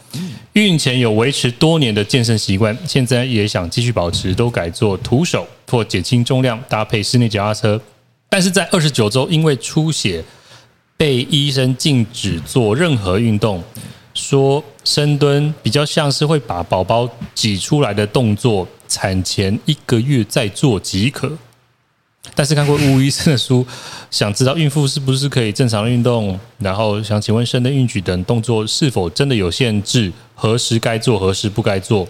[0.53, 7.81] 孕前有维持多年的健身习惯，现在也想继续保持，都改做徒手或减轻重量，搭配室内脚踏车。
[8.29, 10.22] 但是在二十九周，因为出血，
[10.96, 13.62] 被医生禁止做任何运动，
[14.12, 21.33] 说深蹲比较像是会把宝宝挤出来的动作，产前一个月再做即可。
[22.34, 23.66] 但是看过吴医生的书，
[24.10, 26.38] 想知道孕妇是不是可以正常运动？
[26.58, 30.12] 然后想请问深蹲、硬举等动作是否真的有限制？
[30.34, 32.06] 何时该做，何时不该做？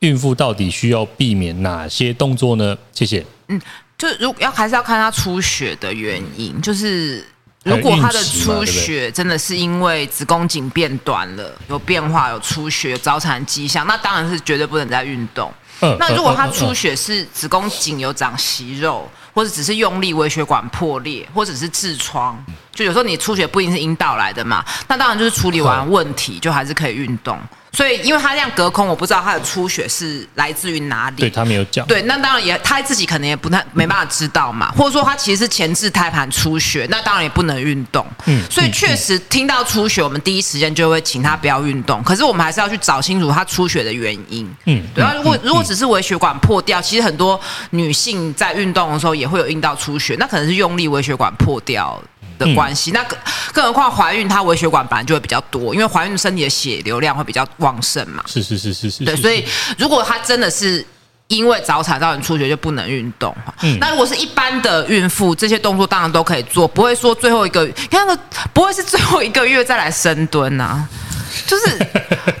[0.00, 2.76] 孕妇到底需要避免哪些动作呢？
[2.92, 3.24] 谢谢。
[3.48, 3.60] 嗯，
[3.98, 7.24] 就如要还是要看她出血的原因，就是
[7.64, 15.52] 如果她的出血真的是因为子宫颈变短了，有变化、有出血、有早产迹象，那当然是绝对不能再运动。
[15.98, 19.08] 那如果她出血是子宫颈有长息肉，
[19.40, 22.38] 或者只是用力微血管破裂，或者是痔疮，
[22.74, 27.38] 就有时候你出血不一定是阴道来的嘛，那当然就是处理完问题就还是可以运动。
[27.72, 31.18] 所以，因为他这样隔空，我不知道他的出血是来自于哪里。
[31.18, 31.86] 对，他没有讲。
[31.86, 38.04] 对，那当然也他自己可能也不太没办法知道嘛，或者说他其实是前置胎盘出血，那当然也不能运动。
[38.26, 42.02] 嗯，所以确实听到出血，我们第一时间就会请他不要运动。
[42.02, 44.52] 可是我们还是要去找清楚他出血的原因。
[44.64, 52.02] 嗯，对啊，如果如果只是微血管破掉，其实很多女性在运动的时候也会有阴道出血，那可能是用力微血管破掉
[52.38, 53.18] 的关系，那更
[53.52, 58.24] 更何况怀孕，她微血管本来就会比较多，因为怀孕身体的血流量会比较旺盛嘛。
[58.26, 59.04] 是是是是是。
[59.04, 59.44] 对，所以
[59.78, 60.84] 如果她真的是
[61.28, 63.34] 因为早产造成出血，就不能运动。
[63.62, 63.78] 嗯。
[63.78, 70.88] 那如果是一般的孕妇，这些动作当然都可以做，不会说最后一个，你看那个不会是最后一个月再来深蹲呐。
[71.46, 71.78] 就是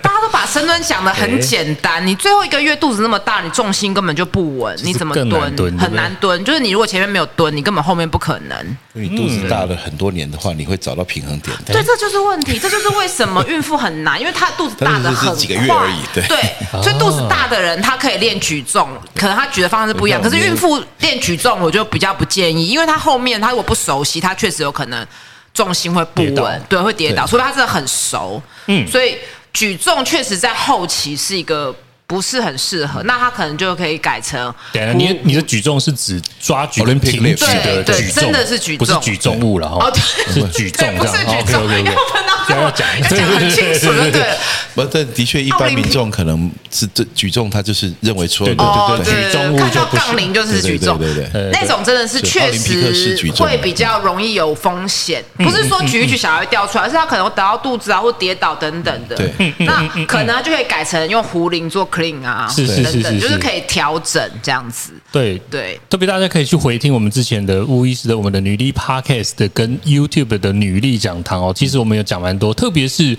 [0.02, 5.78] 大家都把深蹲想的很 简单，你最后一个月肚子那么大，你重心根本就不稳，你怎么蹲？
[5.78, 6.44] 很难蹲。
[6.44, 8.76] 就是你如果前面没有蹲，你根本后面不可能。
[8.92, 11.56] 你肚子大了很多年的话，你会找到平衡点。
[11.64, 15.36] 对，这就是问题，这就是为什么孕妇很难，因为她肚子大的很快。
[15.36, 16.24] 几个月而已，对。
[16.26, 20.20] 对，所以肚子大的人他可以练举重，可能他举的方式不一样。
[20.20, 25.06] 可是孕妇练举重，我就比较不建议，因为她后面她如果不熟悉，她确实有可能。
[25.54, 28.42] 重心会不稳，对，会跌倒，所以他真的很熟。
[28.66, 29.18] 嗯，所以
[29.52, 31.74] 举重确实在后期是一个。
[32.10, 34.52] 不是很适合，那他可能就可以改成。
[34.72, 39.88] 对，你你的举重是指抓举挺举的举重，真的是举重，不是举重物了哈。
[39.94, 41.62] 是举重，不是举重。
[41.70, 44.26] 要分到这么讲，讲很清楚，对对。
[44.74, 51.50] 不，但的确一般民众可能是这举重，他就是认为说，对对对，举重物就杠铃就是举重，对对对。
[51.52, 59.14] 那种真的是确实会比较容易有风险，不是说举一举小孩会掉出来，而是他可能会打到肚子啊，或跌倒等等的。
[59.14, 61.88] 对，那可能就可以改成用壶铃做。
[62.24, 64.92] 啊，是是是是，就是可以调整这样子。
[65.12, 71.52] 对对，特别大家可以去回听我们之前的吴医师的我们的女力 Podcast 的跟 YouTube 的女力讲堂哦。
[71.54, 73.16] 其实我们有讲蛮多，特别是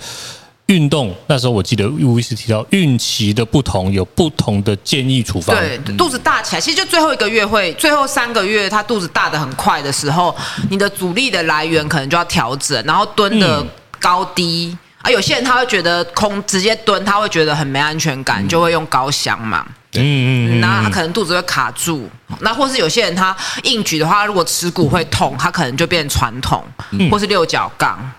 [0.66, 5.54] 运动那时候我记得吴医师提到孕期的不同有不同的建议处方。
[5.56, 10.34] 对，肚子大起来，其实就最后一个月会，最后三个月他肚子大的很快的时候，
[10.70, 13.66] 你的阻力的来源可能就要调整，然后蹲的
[14.00, 19.66] 高低、嗯、啊，有些人他会觉得空直接蹲，他会觉得很没安全感，就会用高箱嘛。
[19.94, 22.08] 嗯嗯嗯，那他可能肚子会卡住，
[22.40, 26.64] 那或是有些人他硬举的话，如果耻骨会痛，他可能就变传统，
[27.10, 28.10] 或是六角杠。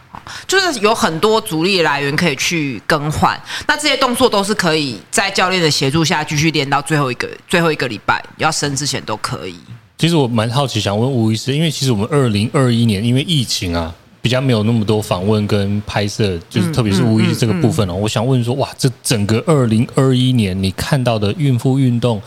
[0.47, 9.59] 就是有很多阻力来源可以去更换，那这些动作都是可以在教练的协助下继续练到最后一个最后一个礼拜要生之前都可以。
[9.97, 13.93] 其实我蛮好奇，想问吴医师，因为其实我们二零二一年因为疫情啊，
[14.23, 22.19] 比较没有那么多访问跟拍摄，就是特别是吴医师这个部分哦，我想问说，哇，这整个二零二一年你看到的孕妇运动。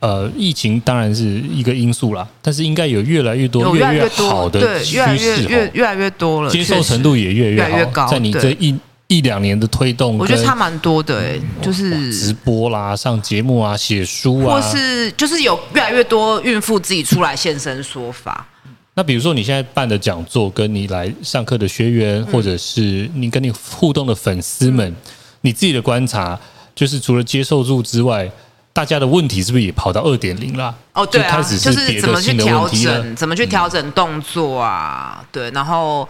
[0.00, 8.08] 呃，疫情当然是一个因素啦，但是应该有越来越多、越来越好的趋势，越来越越来越多了，接受程度也越来越，高。
[8.08, 8.74] 在你这一
[9.08, 18.46] 一两年的推动，我觉得差蛮多的，欸，就是直播啦、上节目啊、写书啊，或是就是有越来越多孕妇自己出来现身说法。
[18.94, 24.94] 那比如说你现在办的讲座，跟你来上课的学员，或者是你跟你互动的粉丝们，
[25.42, 26.38] 你自己的观察，
[26.74, 28.30] 就是除了接受度之外。
[28.72, 30.72] 大家的问题是不是也跑到二点零了？
[30.92, 35.26] 哦，对啊，是就是怎么去调整，怎么去调整动作啊？
[35.32, 36.08] 对，然后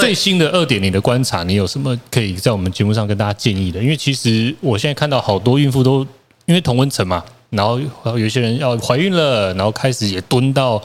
[0.00, 3.82] 最新的二点零的观察，你有什么可以在我们节目上跟大家建议的？
[3.82, 6.04] 因为其实我现在看到好多孕妇都
[6.46, 7.78] 因为同温层嘛，然后
[8.18, 10.82] 有些人要怀孕了，然后开始也蹲到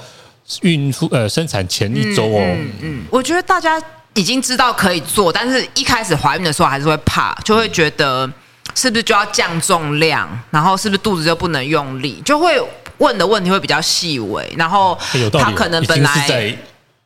[0.61, 2.39] 孕妇呃生产前一周哦。
[2.41, 3.81] 嗯，嗯，我觉得大家
[4.13, 8.29] 已经知道可以做，但是一开始怀孕的时候还是会怕，就会觉得。
[8.75, 10.29] 是不是就要降重量？
[10.51, 12.21] 然后是不是肚子就不能用力？
[12.23, 12.55] 就会
[12.99, 14.47] 问的问题会比较细微。
[14.55, 14.97] 然后
[15.33, 16.55] 他可能本来。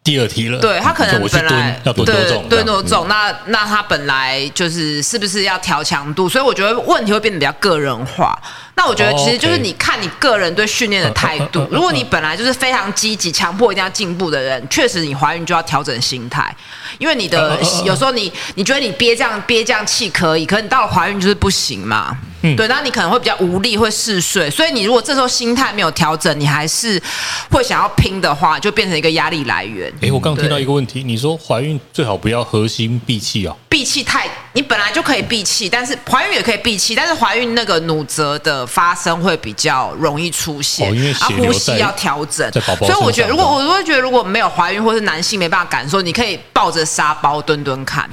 [0.03, 6.27] 第二题了，对他可能本来要多重，对多重，那那他本来就是是不是要调强度？
[6.27, 8.37] 所以我觉得问题会变得比较个人化。
[8.75, 11.65] 那我觉得其实就是你看你个人对训练的态度。
[11.71, 16.53] 如果你本来就是非常积极、强迫一定要进步的人，确实你怀孕就要调整心态，
[16.97, 22.17] 因为你的有时候你你觉得你憋这样憋这样气可以，可是你到了怀孕就是不行嘛。
[22.43, 24.49] 嗯，对，那你可能会比较无力，会嗜睡。
[24.49, 27.01] 所以你如果这时候心态没有调整，你还是
[27.49, 29.91] 会想要拼的话，就变成一个压力来源。
[30.01, 33.55] 哎，我刚刚听到一个问题，你说怀孕最好不要核心闭气啊。
[33.69, 42.51] 闭气太，你本来就可以闭气，但是怀孕也可以闭气，但是怀孕那个努责的发生会比较容易出现，哦、因为啊呼吸要调整。
[42.51, 48.09] 所以我觉得，如果我会觉得，如果没有怀孕或是男性没办法感受，你可以抱着沙包蹲蹲看，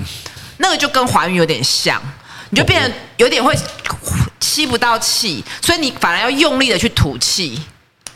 [0.59, 2.01] 那个就跟怀孕有点像。
[2.51, 3.55] 你就变得有点会
[4.41, 7.59] 吸不到气，所以你反而要用力的去吐气。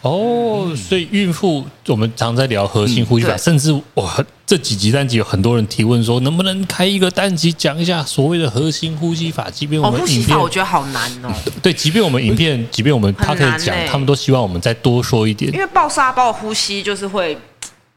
[0.03, 9.49] 哦，所以孕妇我们常在聊核心呼吸法，嗯、甚至我这几集单集有很多人提问说，能不能开一个单集讲一下所谓的核心呼吸法？
[9.49, 11.33] 即便我们影片、哦、呼吸法我觉得好难哦。
[11.62, 17.38] 对，即便我们影片，即便我们他可以讲，他们都希望我们再多说一点，因为爆沙包呼吸就是会。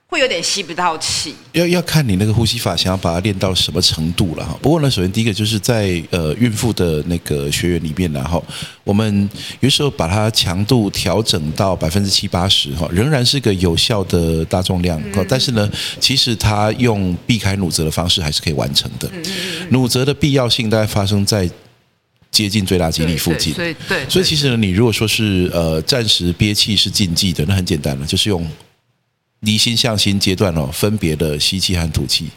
[0.09, 4.57] 会有点吸不到气，要要看你那个呼吸法，想要把它练到什么程度了哈。
[4.61, 8.41] 不过呢，首先第一个就是在呃孕妇的那个学员里面，然后
[8.85, 15.01] 我们有时候把它强度调整到百分之七八十哈，仍然是个有效的大重量。
[15.27, 19.11] 但是呢，其实它用避开努责的方式还是可以完成的。
[19.71, 21.49] 努责的必要性大概发生在
[22.31, 23.53] 接近最大肌力附近。
[23.53, 28.49] 所以对，所以其实呢，你如果说是呃暂时憋气是禁忌的，那很简单了，就是用。
[29.41, 32.27] 离心向心阶段哦，分别的吸气和吐气，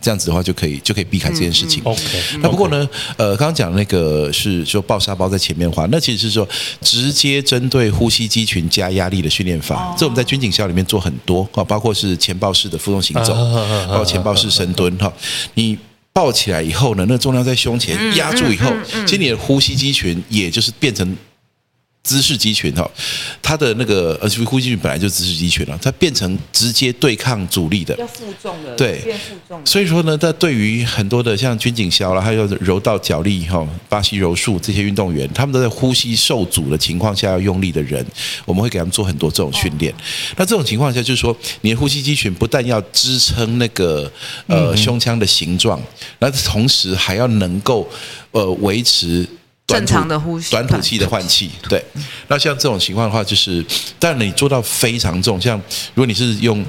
[0.00, 1.82] 这样子的话就可以就可以避开这件事情。
[1.84, 2.02] OK，
[2.40, 6.48] 那不过呢，呃，刚刚讲那个是说抱沙包在前面的话，那其实是说
[6.80, 9.94] 直接针对呼吸肌群加压力的训练法。
[9.98, 13.34] 这我们在军警校里面做很多啊，包括是前抱式的负重行走，
[13.88, 15.12] 包括前抱式深蹲哈。
[15.54, 15.76] 你
[16.14, 18.72] 抱起来以后呢，那重量在胸前压住以后，
[19.06, 21.16] 其实你的呼吸肌群也就是变成。
[22.02, 22.90] 姿势肌群哈，
[23.42, 29.60] 它的那个呃，呼吸肌群本来就是姿势肌群了，它变成直接对抗阻力的，要负重的，对，变负重。
[29.66, 38.04] 所以说呢，在对于很多的像军警消了，还有柔道、脚力哈、巴西柔术这些运动员，他们都在呼吸受阻的情况下要用力的人，
[38.46, 39.92] 我们会给他们做很多这种训练。
[40.36, 44.10] 那这种情况下，就是说你的呼吸肌群不但要支撑那个
[44.46, 45.78] 呃胸腔的形状，
[46.20, 47.86] 那同时还要能够
[48.30, 49.28] 呃维持。
[49.68, 51.84] 正常的呼吸，短吐气的换气，对。
[52.26, 53.64] 那像这种情况的话，就是，
[53.98, 55.56] 但你做到非常重，像
[55.94, 56.64] 如果你是用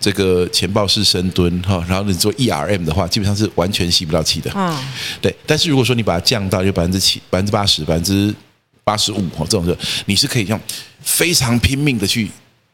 [0.00, 4.50] 这个前抱式深蹲哈，然后你做 ERM 的话，基本上是完全吸不到气的。
[4.54, 4.76] 嗯，
[5.22, 5.34] 对。
[5.46, 8.34] 但是如果说你把它降到就百分之七、百分之八十、百分之
[8.82, 9.76] 八十五哈，这种时候
[10.06, 10.60] 你是可以用
[11.02, 12.28] 非常拼命的去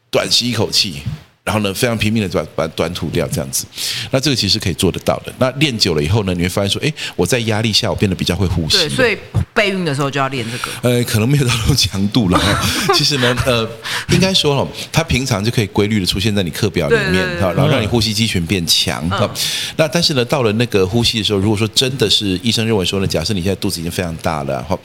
[0.09, 1.01] 短吸一口气。
[1.43, 3.65] 然后呢，非常拼命的把把短吐掉这样子，
[4.11, 5.33] 那这个其实可以做得到的。
[5.39, 8.75] 那练久了以后呢，你会发现说，哎，我在压力下我变得比较会呼吸。
[8.75, 9.17] 对，所以
[9.57, 10.69] 备孕的时候就要练这个。
[10.83, 12.39] 呃，可能没有到那种强度了。
[12.93, 13.67] 其实呢，呃，
[14.09, 19.27] 应该说了，它平常就可以规律的出现在你课表里面哈，然后让你呼吸肌群变强哈。
[19.77, 24.77] 那但是呢，到了那个呼吸的时候，如果说真的是医生认为说呢，假设你现在肚子已经非常大了哈，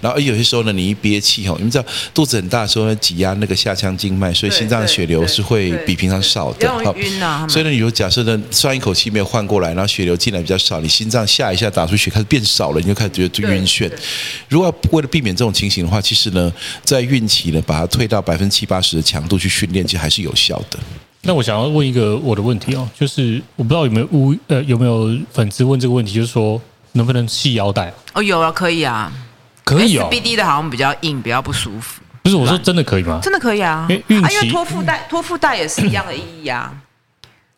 [0.00, 6.10] 然后有些时候呢，你一憋气哈，你们知道肚子很大的时候呢，挤压那个下腔静脉，所以心脏血流是会比平。
[6.10, 6.92] 常少的，好，
[7.48, 13.88] 所以呢，你就假设呢，算一口气没有换过来，然后血流进来比较少，你心脏下一下打出血开始变少了，你就开始觉得晕眩。
[14.48, 16.52] 如果为了避免这种情形的话，其实呢，
[16.84, 20.78] 在孕期呢，把它推到百分之七八十的强度去训练，其实还是有效的。
[21.22, 26.60] 那我想要问一个我的问题哦，就是我不知道有没有乌呃有没有粉丝问这个问题，就是说
[26.92, 27.92] 能不能系腰带？
[28.14, 29.12] 哦，有啊，可以啊，
[29.64, 30.08] 可以哦。
[30.10, 32.00] SBD 的好像比较硬，比较不舒服。
[32.22, 33.18] 不是我说真的可以吗？
[33.22, 33.86] 真的可以啊！
[33.88, 36.70] 因为托腹带，托腹带也是一样的意义啊。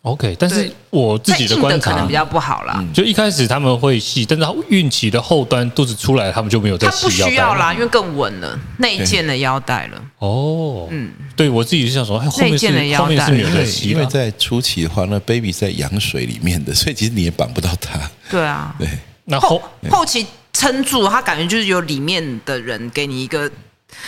[0.02, 2.84] OK，但是我自己的观察可能比较不好啦。
[2.92, 7.10] 就一开始他们会系，但是孕期的后端肚子出来，他们就没有再系腰带。
[7.10, 10.02] 他不需要啦，因为更稳了，内建的腰带了。
[10.18, 18.00] 哦，嗯，对我自己是想说，内建的腰带，因为因为在初期的话，那 baby 在羊水里面的，所以其实你也绑不到他。
[18.28, 18.88] 对啊，对。
[19.24, 23.48] 那后后期撑住，他感觉就是有里面的人给你一个。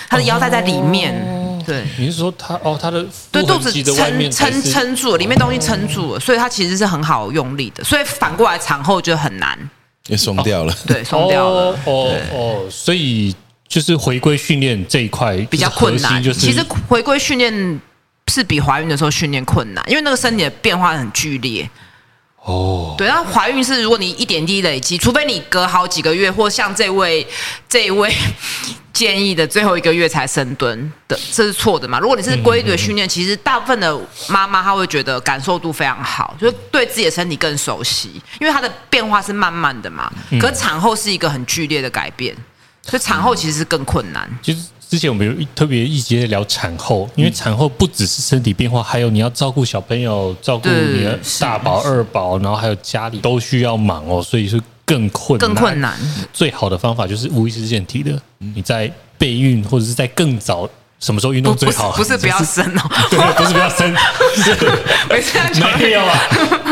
[0.09, 9.59] 他的腰带在里面，哦、对，你是说他哦，他的对肚子撑撑撑住了，里面东西撑住了，所以他其实是很好用力的，所以反过来产后就很难，
[10.09, 13.35] 也松掉了，哦、对，松掉了，哦哦，哦，所以
[13.67, 17.81] 就是回归训练这一块比较困难，就是其实回归训练
[18.29, 21.69] 是比怀孕的时候训练困难，因为那个身体的变化很剧烈。
[22.47, 27.27] 哦，对，然后怀孕是如果你一点滴累积，除非你隔好几个月，或像这位
[27.67, 28.15] 这位
[28.95, 31.99] 建议的最后一个月才深蹲的，这是错的嘛？
[31.99, 33.95] 如果你是规律的训练，其实大部分的
[34.29, 40.11] 妈妈她会觉得感受度非常好，就是对自己的身体更熟悉，因为它的变化是慢慢的嘛。
[40.41, 42.35] 可产后是一个很剧烈的改变，
[42.83, 44.27] 所以产后其实是更困难。
[44.41, 44.61] 其实。
[44.87, 55.49] 之前我们有特别一节在聊产后，因为产后不只是身体变化，还有你要照顾小朋友，照顾你的大宝、二宝，然后还有家里都需要忙哦，所以是更困难。
[55.49, 55.99] 更困难。
[56.33, 60.69] 最好的方法就是无意识之前提的，你在备孕或者是在更早。
[61.01, 61.93] 什么时候运动最好？
[61.93, 63.93] 不是，不要生哦， 对，不是不要生，
[65.79, 66.19] 没有啊，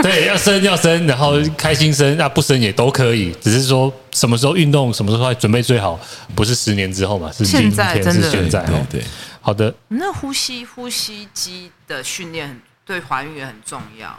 [0.00, 6.00] 对，要生要生，然后开心生，那不生也都可以，只是说什么时候运动，什么时候准备最好，
[6.34, 8.86] 不是十年之后嘛，是今天，是现在哦。
[8.88, 9.04] 对，
[9.42, 9.74] 好的。
[9.88, 14.16] 那呼吸呼吸机的训练对怀孕也很重要，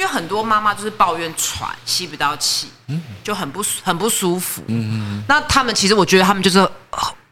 [0.00, 2.68] 因为很多妈妈就是抱怨喘，吸不到气，
[3.22, 4.62] 就很不很不舒服。
[4.68, 5.22] 嗯嗯。
[5.28, 6.66] 那他们其实，我觉得他们就是。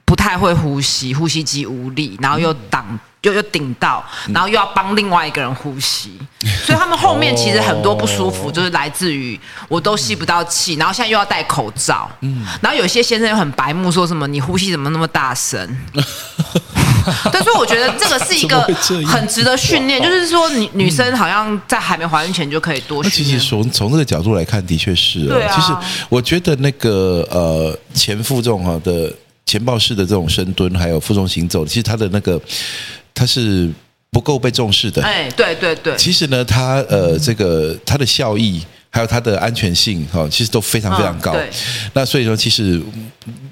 [0.08, 4.02] 不太会呼吸，呼吸机无力，然后又挡，又又顶到，
[4.32, 6.18] 然后又要帮另外一个人呼吸，
[6.64, 9.38] 所以他们后面其实很多不舒服，就是来自于
[9.68, 15.76] 我都吸不到气，然后现在又要戴口罩，嗯然后有些先生又很白目，说什么你呼吸怎么那么大声？
[17.30, 18.60] 但是我觉得这个是一个
[19.06, 23.38] 很值得训练，就是说女女生好像在还没怀孕前就可以多训练。
[23.38, 25.54] 其实从从这个角度来看，的确是啊。
[25.54, 25.72] 其实
[26.08, 29.12] 我觉得那个呃前负重哈的。
[29.48, 32.38] 前抱式的这种深蹲，还有负重行走，其实它的那个
[33.14, 33.70] 它是
[34.10, 35.02] 不够被重视的。
[35.02, 35.96] 哎，对对对。
[35.96, 41.32] 其实呢，它呃，这个它的效益还有它的安全性哈，其实都非常非常高。
[41.32, 41.48] 对。
[41.94, 42.78] 那所以说，其实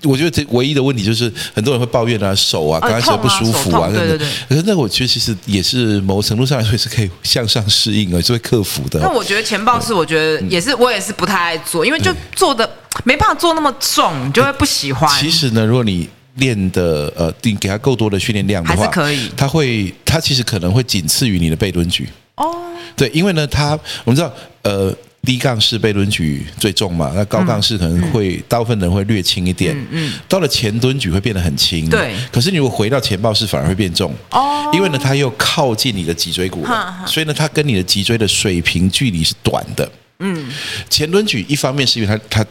[0.02, 4.28] 我觉得这唯一的问题就是，很多人会抱怨啊，手啊，刚开始不舒服啊，对对对。
[4.50, 9.00] 可是那我觉得其实也是某程度上来说是可以向上适应啊，是会克服的。
[9.00, 12.68] 那我觉得前抱式，我觉得也是，我也是不太爱做，因为就做的。
[13.04, 15.08] 没办法做那么重，你就会不喜欢。
[15.20, 19.30] 其实呢，如果你练的呃，你给他够多的训练量的话，还是可以。
[19.36, 22.08] 他会，他其实可能会仅次于你的背蹲举。
[22.36, 22.54] 哦，
[22.96, 24.32] 对，因为呢，他我们知道，
[24.62, 24.94] 呃。
[25.22, 29.76] 低杠式背蹲举最重嘛，那高杠式可能会大部分人会略轻一点。
[29.76, 30.12] 嗯嗯。
[30.28, 31.90] 到了前蹲举会变得很轻。
[31.90, 32.14] 对。
[32.30, 34.14] 可是你如果回到前抱式反而会变重。
[34.30, 34.70] 哦。
[34.72, 39.90] 因为呢，它又靠近你的脊椎骨了，所以呢，它跟你的脊椎的水平距离是短的。
[40.20, 40.46] 嗯。
[40.88, 42.46] 前蹲举一方面是因为它它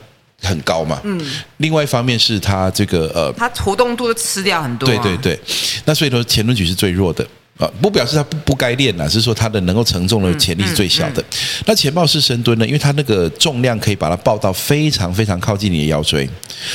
[0.45, 1.01] 很高嘛。
[1.03, 1.19] 嗯。
[1.57, 4.87] 另外一方面是它这个呃，它活动度吃掉很多。
[4.87, 5.39] 对对对。
[5.85, 7.25] 那所以说前轮举是最弱的。
[7.57, 11.23] 啊，不表示他不不该练呐，是说他的能够承重的潜力是最小的。
[11.65, 12.67] 那前抱式深蹲呢？
[12.67, 16.29] 因为它那个重量可以把它抱到非常非常靠近你的腰椎，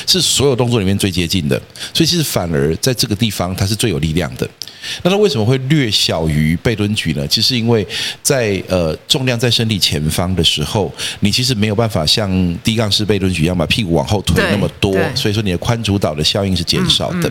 [0.07, 1.61] 是所有动作里面最接近的，
[1.93, 4.49] 所以其实反而在这个地方它是最有力量的。
[5.03, 7.29] 那它为什么会略小于背蹲举呢？
[7.29, 7.87] 其实因为
[8.23, 17.31] 在呃重量在身体前方的时候，你其实没有办法像低杠式背蹲举一样把屁股往后推那么多，所以说你的髋主导的效应是减少的。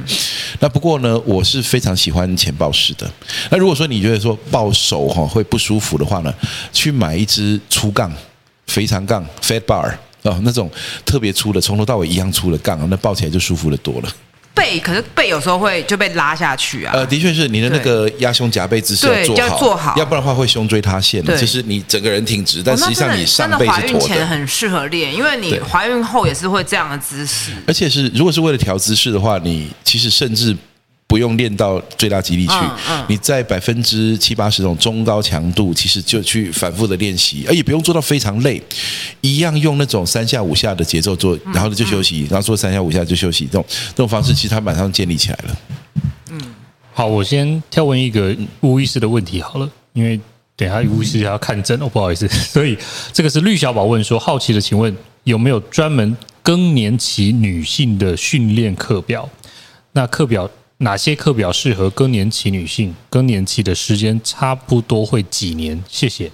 [0.60, 3.12] 那不过呢，我是非常喜欢前抱式的。
[3.50, 6.34] 那如果说你觉得说抱手哈会不舒服的话呢，
[6.72, 8.12] 去买一支粗杠、
[8.68, 9.92] 肥长杠 （fat bar）
[10.24, 10.70] 哦，那种
[11.06, 14.10] 特别粗的，从头到尾一样粗的杠，那抱起来就舒服的多了。
[14.54, 16.92] 背可是背有时候会就被拉下去啊。
[16.94, 21.38] 呃，的确是你的那个压胸夹背姿势要做好，要做好，要不然的话会胸椎塌陷的。
[21.40, 23.82] 就是你整个人挺直，但实际上你上背是驼的。
[23.82, 27.54] 真的怀孕前很适合练，因为你怀孕后也是会这样的姿势。
[27.66, 30.54] 而且是如果是为了调姿势的话，你其实甚至。
[31.10, 32.54] 不用练到最大肌力去，
[33.08, 38.62] 你在百分之七八十这种中高强度，其实就去反复的练习，而也不用做到非常累，
[39.22, 45.58] 一样用那种三下五下的节奏做，然后呢就休息，然后做三下五下就休息，这种这种方式，其实它马上建立起来了。
[46.30, 46.40] 嗯，
[46.94, 50.20] 好，我先跳问一个无意识的问题好了，因为
[50.56, 52.78] 等一下无意识要看针哦，不好意思， 所以
[53.12, 59.28] 这个是绿小宝问说，好奇的，请问有没有专门更年期女性的训练课表？
[59.94, 60.48] 那课表。
[60.82, 62.96] 哪些课表适合更年期女性？
[63.10, 65.84] 更年期的时间差不多会几年？
[65.88, 66.32] 谢谢。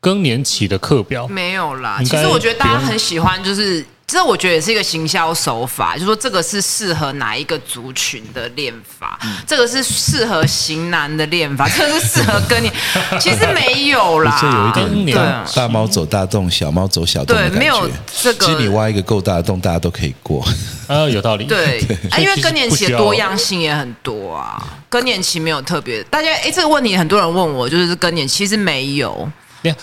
[0.00, 2.00] 更年期的课表没有啦。
[2.02, 3.84] 其实我觉得大家很喜欢，就是。
[4.10, 12.72] 这我觉得也是一个行销手法，就是说这个是适合哪一个族群的练法，嗯、这个是适合型男的练法，这个是适合更年，
[13.20, 14.36] 其实没有啦。
[14.40, 17.56] 这有一点大，大猫走大洞，小猫走小洞的感觉。
[17.56, 17.88] 对，没有
[18.20, 18.46] 这个。
[18.46, 20.44] 其实你挖一个够大的洞，大家都可以过。
[20.86, 21.44] 啊，有道理。
[21.44, 24.62] 对，对啊，因为 更年期的多样性也很多啊。
[24.88, 29.30] 更年期没有特别，大家哎，这个问题很多人问我，就是更年期其实没有。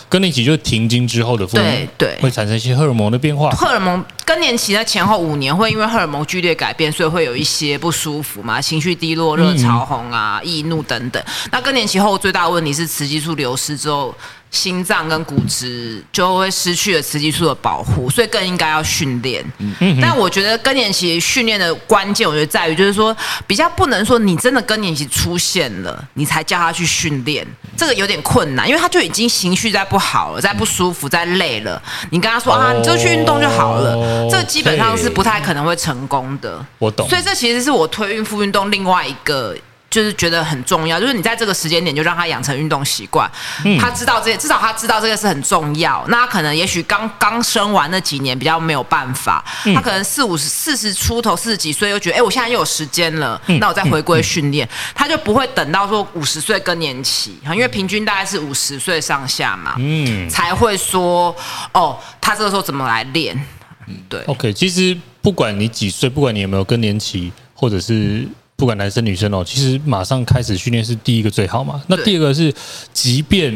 [0.10, 3.52] 更年期就是停经之后的妇女，对对，会产生一些荷尔蒙的变化。
[3.52, 11.24] 荷尔蒙更年期在前后五年会因为荷尔蒙剧烈改变，所以会有一些不舒服嘛，情绪低落、热潮红啊、易怒等等。
[11.52, 14.16] 那更年期后最大的问题是雌激素流失之后。
[14.50, 19.44] 心脏跟骨质就会失去了雌激素的保护，所以更应该要训练。
[19.60, 27.46] 嗯，但我觉得更年期训练的关键，我觉得在于就是说，比较不能说你真的更年期出现了，你才叫他去训练，
[27.76, 31.82] 这个有点困难，因为他就已经情绪在不好了，在不舒服，在累了。
[32.10, 36.66] 你跟他说啊，你就去运动就好了，这基本上是不太可能会成功的。
[36.80, 37.08] 我懂。
[37.10, 39.56] 所以这其实是我推孕妇运动另外一个。
[39.98, 43.28] 就是觉得很重要，就是你在这个时间点就让他养成运动习惯，
[43.66, 46.06] 嗯、他知道这些，至少他知道这个是很重要。
[46.08, 61.36] 那他可能也许刚刚生完那几年比较没有办法，嗯、他可能四五十、四十出头、四十几岁又觉得，哎，我现在又有时间了，嗯、那我再回归训练，嗯、他就不会等到说五十岁更年期，因为平均大概是五十岁上下嘛，嗯，才会说
[61.74, 63.36] 哦，他这个时候怎么来练？
[63.88, 64.22] 嗯，对。
[64.28, 68.28] OK，其实不管你几岁，不管你有没有更年期，或者是。
[68.58, 71.80] 不管男生女生哦，其实马上开始训练是第一个最好嘛。
[71.86, 72.52] 那第二个是，
[72.92, 73.56] 即便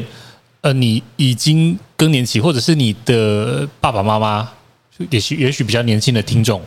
[0.61, 4.47] 呃你已经更年期，或者是你的爸爸妈妈，
[5.09, 6.61] 也许也许比较年轻的听众，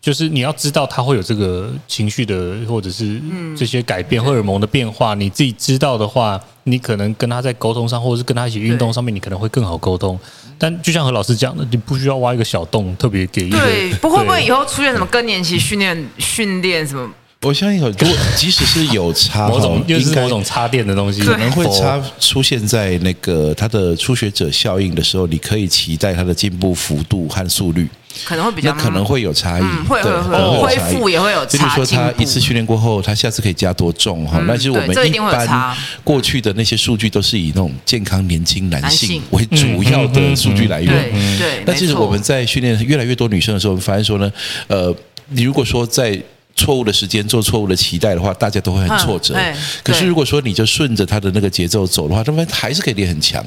[0.00, 3.20] 就是你要知道他会有这个情绪的，或者是
[3.56, 10.16] 这些改变荷尔蒙的变化，你自己知道的话，你可能跟他在沟通上，或者是跟他一起运动上面，你可能会更好沟通。
[10.56, 13.50] 但就像何老师讲的，你不需要挖一个小洞，特别给。
[13.50, 17.10] 对，不会不会以后出现什么更年期训练训练什么？
[17.42, 27.88] 我相信，如 果即使是有差，某种又是某种插电的东西，可能会差出现在那个它的初学者效应的时候，你可以期待它的进步幅度和速率，
[28.24, 30.62] 可能会比较，那可能会有差异，会会会。
[30.62, 31.58] 恢复也会有差。
[31.58, 34.40] 比如说他一次训练过后，他下次可以加多重哈？
[34.46, 41.10] 那其实我们一般过去的那些数据都是以那种健康年轻男性为主要的数据来源。
[41.38, 44.32] 对，那其实我们在训练越来越多女生的时候，我们发现说呢，
[44.68, 44.94] 呃，
[45.30, 46.16] 你如果说在
[46.54, 49.34] 错误的时间做错误的期待的话，大家都会很挫折。
[49.82, 53.44] 可是如果说你就顺着他的那个节奏走的话，他们还是可以练很强。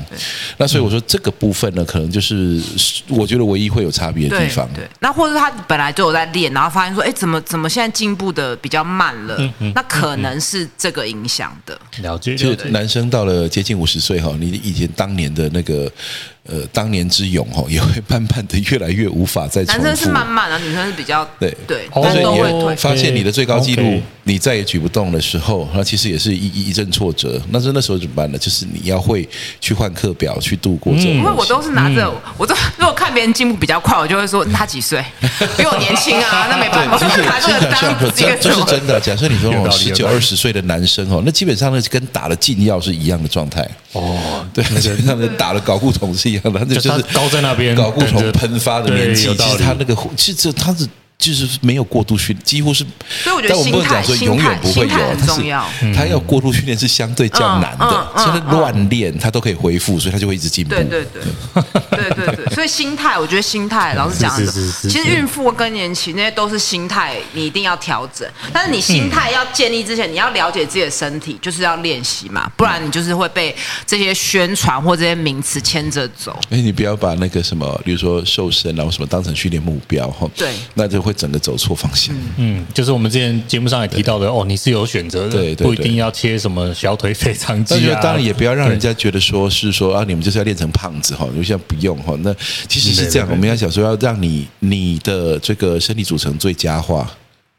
[0.57, 2.61] 那所以我说这个部分呢，可能就是
[3.07, 4.67] 我觉得唯一会有差别的地方。
[4.73, 9.37] 对，那或者他本来就有在练，然后发现说，哎，怎么怎么现在进步的比较慢了？
[9.73, 11.79] 那可能是这个影响的。
[12.01, 12.35] 了解。
[12.35, 15.91] 就男生到了接近五十岁哈，你以前当年的那个。
[16.47, 19.81] 呃，当年之勇哦，也会慢慢的越来越无法再重复。
[19.81, 27.41] 男生是慢慢的，女生是比较对对，但是你会发现你的最高纪录，你再也举不动的时候，那其实也是一一阵挫折。
[27.49, 28.37] 那是那时候怎么办呢？
[28.37, 29.27] 就是你要会
[29.59, 31.13] 去换课表，去度过这种。
[31.13, 35.03] 因为我都是拿着，我都如果看别人进步比较快，我就会说他几岁，
[35.57, 38.11] 比我年轻啊，那没办法，就是拿这个当一个。
[38.11, 38.99] 这是真的。
[38.99, 43.67] 假设你说我十九二十岁的男生哦，那基本上呢跟打了禁药是一样的状态。
[43.93, 50.87] 哦，对，那个他们打了睾固酮是一样的，那就是高在那边，睾固酮喷发的面积，其实它那个其实这他是
[51.17, 52.85] 就是没有过度训，几乎是。
[53.23, 60.75] 所以我觉得心态永远不会有，他是他要过度训练是相对较难的，所以乱练他都可以恢复，所以他就会一直进步。
[60.75, 61.23] 对对对，
[61.91, 62.53] 对对对。
[62.53, 64.51] 所以心态，我觉得心态，老是讲的，
[64.83, 68.27] 其实孕妇更年期那些都是心态，你一定要调整。
[68.53, 73.55] 但是你心态要建立之前，你要了解自己的身体，就是要练习嘛，不然你就是会被
[73.85, 76.37] 这些宣传或这些名词牵着走。
[76.49, 80.29] 哎，你不要把那个什么，比如说瘦身然后什么当成训练目标哈。
[80.35, 82.15] 对，那就会整个走错方向。
[82.37, 87.99] 嗯，就是我们之前节目上也提到的哦，你是有选择的，对，不一定要切什么小腿腓肠肌啊。
[88.01, 92.15] 当然也不要让人家觉得说是说啊，你们就是要练成胖子哈，就像不用哈。
[92.21, 92.35] 那
[92.67, 97.09] 其实是这样，我们要想说要让你你的这个身体组成最佳化，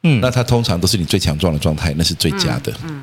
[0.03, 2.73] 嗯，那它通常都是你最强壮的状态，那是最佳的。
[2.85, 3.03] 嗯，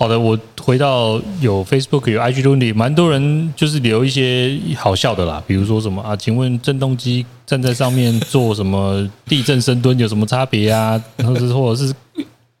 [0.00, 11.02] 好的，我回到有 Facebook 有 IG 里，蛮多人就是留一些好笑的啦，比如说什么啊，请问振动机站在上面做什么地震深蹲有什么差别啊？
[11.16, 11.92] 或 者或者是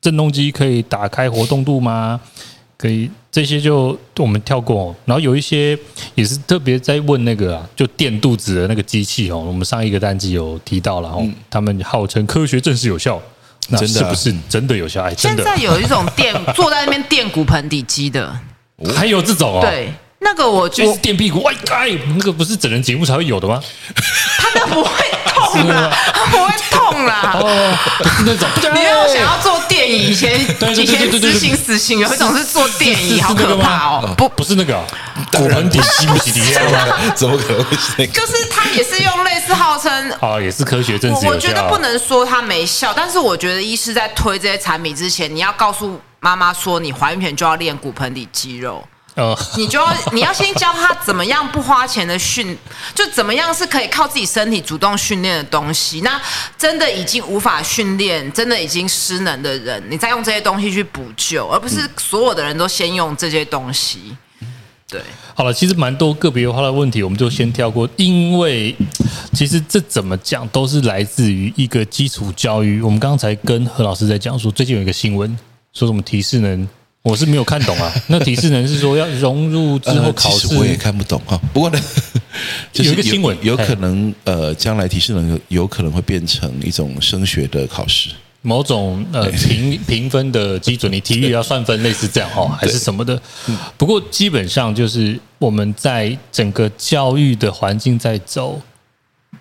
[0.00, 2.20] 振动机可以打开活动度吗？
[2.76, 4.92] 可以，这些就我们跳过。
[5.04, 5.78] 然后有一些
[6.16, 9.38] 也是特别在问那个啊，就垫肚子的那个机器哦。
[9.38, 13.22] 我们上一个单集有提到了哦，他们号称科学证实有效，
[13.68, 15.02] 那是不是真的有效？
[15.02, 15.44] 哎，真的。
[15.44, 18.38] 现在有一种垫坐在那边垫骨盆底肌的，
[18.96, 19.60] 还有这种哦。
[19.60, 19.92] 对。
[20.20, 23.62] 那个我就是垫屁股，哎哎，那个不是整人节目才会有的吗？
[24.38, 24.90] 他那不会
[25.24, 27.32] 痛啦，他不会痛啦。
[27.34, 27.78] 哦，
[28.26, 28.48] 那种。
[28.74, 30.08] 你有想要做电椅？
[30.10, 30.40] 以前
[30.76, 34.14] 以前私信私信有一种是做电椅，好可怕哦！
[34.16, 34.84] 不，不是那个
[35.32, 36.32] 骨盆底肌不底
[36.72, 37.12] 吗？
[37.14, 38.12] 怎么可能会是那个？
[38.12, 39.90] 就是他也是用类似号称
[40.20, 41.26] 啊，也是科学证实。
[41.26, 48.84] 我觉得不能说他没效，但是我觉得医师在推这些产品之前，你要告诉妈妈说，你怀孕前就要练骨盆底肌肉。
[49.56, 52.56] 你就要你要先教他怎么样不花钱的训，
[52.94, 56.02] 就怎么样是可以靠自己身体主动训练的东西。
[56.02, 56.20] 那
[56.56, 64.16] 真的已经无法训练，真的已经失能的人，你再用这些东西去补救，而不是所有的人都先用这些东西。
[64.88, 65.02] 对，
[65.34, 68.74] 好了，其实蛮多个别化的问题，我们就先跳过，因为
[69.34, 72.80] 其实这怎么讲都是来自于一个基础教育。
[72.80, 75.36] 我们刚才跟何老师在讲说，最近有一个新闻
[75.74, 76.68] 说什么提示能。
[77.02, 81.40] 我是没有看懂啊， 那提示能是说要融入之后考试，我也看不懂啊。
[81.54, 81.80] 不过呢，
[82.72, 88.10] 就是有，有一个新闻，有可能呃，将来提示能有可能会变成一种升学的考试，
[88.42, 93.18] 某种呃评评分的基准，你体育要算分，类似这样哦，还是什么的。
[93.78, 98.60] 不过基本上就是我们在整个教育的环境在走，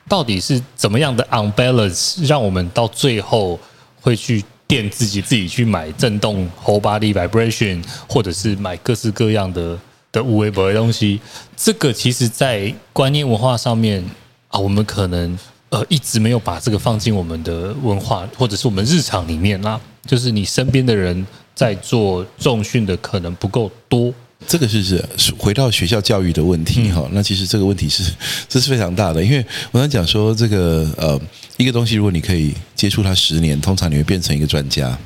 [0.07, 3.59] 到底是怎么样的 unbalance，让我们到最后
[3.99, 4.45] 会去。
[4.67, 9.79] 垫自己自己去买震动 whole body vibration，或者是买各式各样的
[10.11, 11.19] 的无微博的东西，
[11.55, 14.03] 这个其实在观念文化上面
[14.49, 15.37] 啊，我们可能
[15.69, 19.79] 呃一直没有把这个放进我们的文化或者是我们日常里面啦。
[20.05, 24.13] 就是你身边的人在做重训的可能不够多。
[24.45, 24.83] 这个是
[25.17, 28.03] 是回到学校教育的问题哈，那其实这个问题是
[28.47, 31.19] 这是非常大的，因为我想讲说这个呃
[31.57, 34.97] 一个东西，如果你可以接触它十年，通常你会变成一个专家，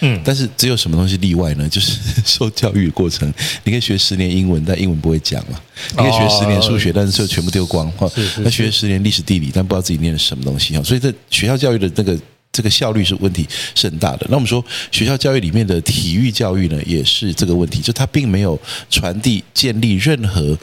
[0.00, 1.68] 嗯，但是只有什么东西例外呢？
[1.68, 3.32] 就是 受教育的过程，
[3.62, 5.60] 你可以学十年英文，但英文不会讲了；
[5.90, 8.10] 你可以学十年数学，但是就全部丢光哈。
[8.38, 10.82] 那学十年历史地理，但不知道自己念的什么东西哈。
[10.82, 12.18] 所以这学校教育的那个。
[12.52, 14.26] 这个效率是问题是很大的。
[14.28, 18.58] 那我们说学校教育里面的体育教育呢，也是这个问题，就它并没有
[18.90, 20.58] 传递建立任何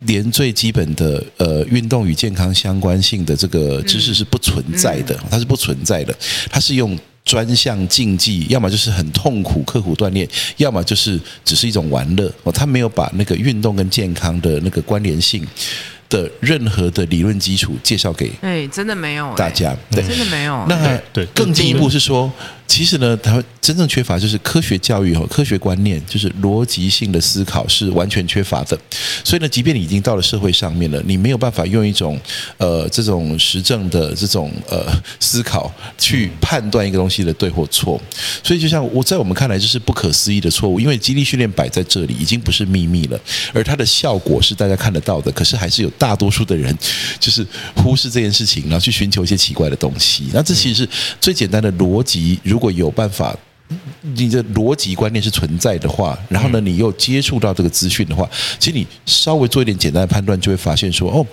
[0.00, 6.14] 连最基本的呃运动与健康相关性的这个知识是不存在的，它是不存在的。
[6.50, 10.28] 它是用专项竞技，要么就是很痛苦刻苦锻炼，
[10.58, 12.52] 要么就是只是一种玩乐哦。
[12.52, 15.46] 它没有把那个运动跟健康的那个关联性。
[16.08, 20.64] 的任何的理论基础介绍给哎，真的没有大家，对，真的没有。
[20.68, 21.00] 那，
[21.34, 22.32] 更进一步是说，
[22.66, 28.76] 其实呢，它真正缺乏就是科学教育和科学观念，就是逻辑性的思考是完全缺乏的。
[29.22, 32.18] 所以呢，即便你已经到了社会上面了，你没有办法用一种
[32.56, 34.84] 呃这种实证的这种呃
[35.20, 38.00] 思考去判断一个东西的对或错。
[38.42, 43.20] 所以就像我在我们看来，这是不可思议的错误，因为肌力训练摆在这里已经不是秘密了，
[43.52, 46.76] 而它的效果是大家看得到的，可是还是有大多数的人
[47.20, 47.46] 就是
[47.76, 50.24] 忽视这件事情，然后去寻求一些奇怪的东西。
[50.32, 50.88] 那这其实是
[51.20, 52.40] 最简单的逻辑。
[52.54, 53.36] 如果有办法，
[54.14, 58.30] 你的逻辑观念是存在的话，然后呢，你又接触到这个资讯的话，
[58.60, 61.26] 其实你稍微做一点简单的判断，就会发现说，哦，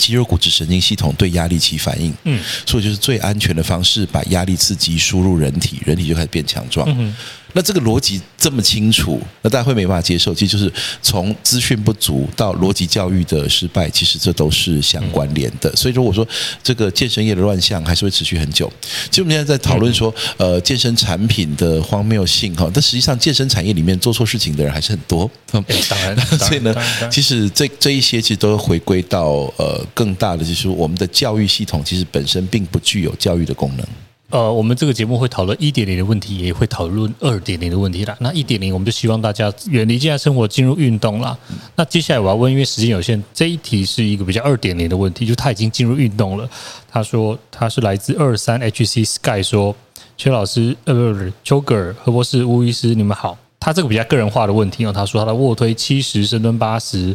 [0.00, 7.14] 肌肉骨质神经系统对压力起反应，嗯，所以就是最安全的方式，把压力刺激输入人体，人体就开始变强壮。
[7.56, 10.34] 那这个逻辑这么清楚，那大家会没办法接受。
[10.34, 15.74] 其实就是从资讯不足到逻辑教育的失败，其实这都是相关联的。
[15.74, 16.28] 所以说，我说
[16.62, 18.70] 这个健身业的乱象还是会持续很久。
[19.10, 25.30] 其实我们现在在讨论说，呃，健身产品的荒谬性哈，但实际上健身产业里面做错事情的人还是很多。
[25.50, 25.64] 当
[26.02, 26.74] 然， 所以呢，
[27.10, 33.86] 其实这这一些其实都回归到呃更大的，就是我们的教育系统其实本身并不具有教育的功能。
[34.30, 38.16] 呃，我们这个节目会讨论一点零的问题，也会讨论二点零的问题啦。
[38.18, 41.38] 那一点零，我们就希望大家远离现在生活，进入运动啦。
[41.76, 46.48] 那接下来我要问，因为时间有限，这一题是一个比较二点零的问题，就他已经进入运动了。
[46.90, 49.72] 他说他是来自二三 HC Sky 说，
[50.16, 53.38] 邱老师，呃，不是邱格尔何博士吴医师，你们好。
[53.60, 57.14] 他这个比较个人化的问题哦，他说他的卧推七十，深蹲八十，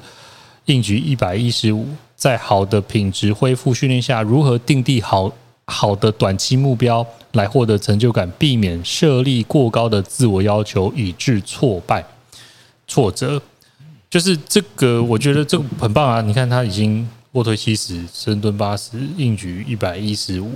[0.66, 1.86] 硬举一百一十五，
[2.16, 5.30] 在好的品质恢复训练下，如何定地好？
[5.72, 12.06] 好的短期目标来获得成就感，避免设立过高的自我要求，以致挫败、
[12.86, 13.42] 挫折。
[14.10, 16.20] 就是这个，我觉得这个很棒啊！
[16.20, 20.52] 你看他已经卧推七十，深蹲八十，硬举一百一十五，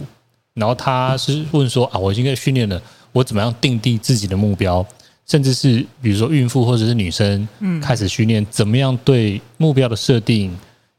[0.56, 2.82] 然后他是问说啊，我已经在训练了，
[3.14, 4.86] 我怎么样定定自己的目标？
[5.26, 10.54] 甚至是比如说孕妇或者是女生，嗯，开始训练，怎么样对目标的设定？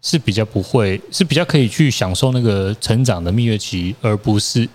[0.07, 4.68] 是比较不会，是比较可以去享受那个成长的蜜月期，而不是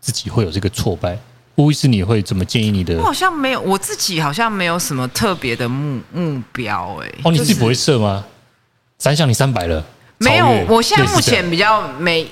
[0.00, 1.16] 自己会有这个挫败。
[1.54, 2.98] 吴医师，你会怎么建议你的？
[2.98, 7.06] 我好像没有，我自己好像没有什么特别的目目标、欸。
[7.06, 8.24] 哎，哦，你自己不会设吗？
[8.98, 9.86] 三项你三百了？
[10.18, 12.26] 没有，我现在目前比较没，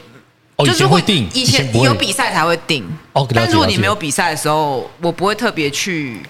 [0.59, 1.28] 就是会定。
[1.32, 2.84] 以前有比赛才会定。
[3.12, 6.20] 哦，但如果你没有比赛的时候，我不会特别去。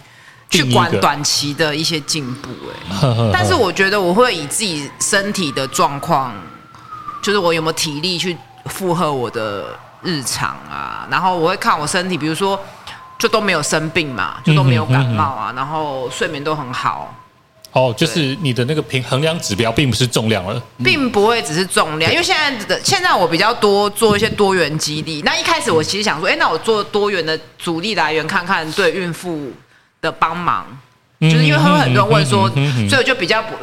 [0.51, 6.34] 去管短期的一些进步，哎， 但是我觉得我会以自己身体的状况，
[7.22, 8.36] 就是我有没有体力去
[8.66, 12.61] 负荷我的日常啊，然后我会看我身体，比如说
[13.16, 17.14] 就都没有生病嘛，就都没有感冒啊，然后睡眠都很好。
[17.72, 25.22] 哦，就是你的那个平衡量指标并不是重量了，并不会只是重量，因为现在的现在我比较多做一些多元肌力。
[25.24, 29.53] 那一开始我其实想说，哎，那我做多元的阻力来源看看对孕妇
[30.01, 30.66] 的帮忙，
[31.20, 32.48] 就是因为会很多人问说，
[32.88, 33.55] 所以我就比较不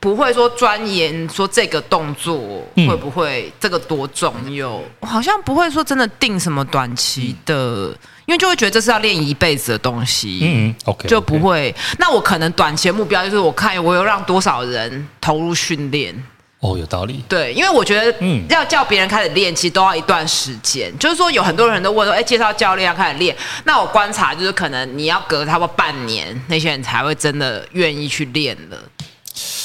[0.00, 11.72] 不会说钻研说这个动作会不会这个多重有，好像不会说真的定什么短期的，因为就会觉得这是要练一辈子的东西，嗯，OK，就不会。
[11.98, 16.12] 那我可能短期的目标就是我看我有让多少人投入训练。
[16.62, 17.22] 哦，有道理。
[17.28, 20.96] 对，因为我觉得，嗯，要叫别人开始练，其实都要一段时间。
[20.98, 28.78] 就是说，有很多人都问说，哎，介绍教练要开始练，那我观察就是，可能你要隔差不多半年，那些人才会真的愿意去练了。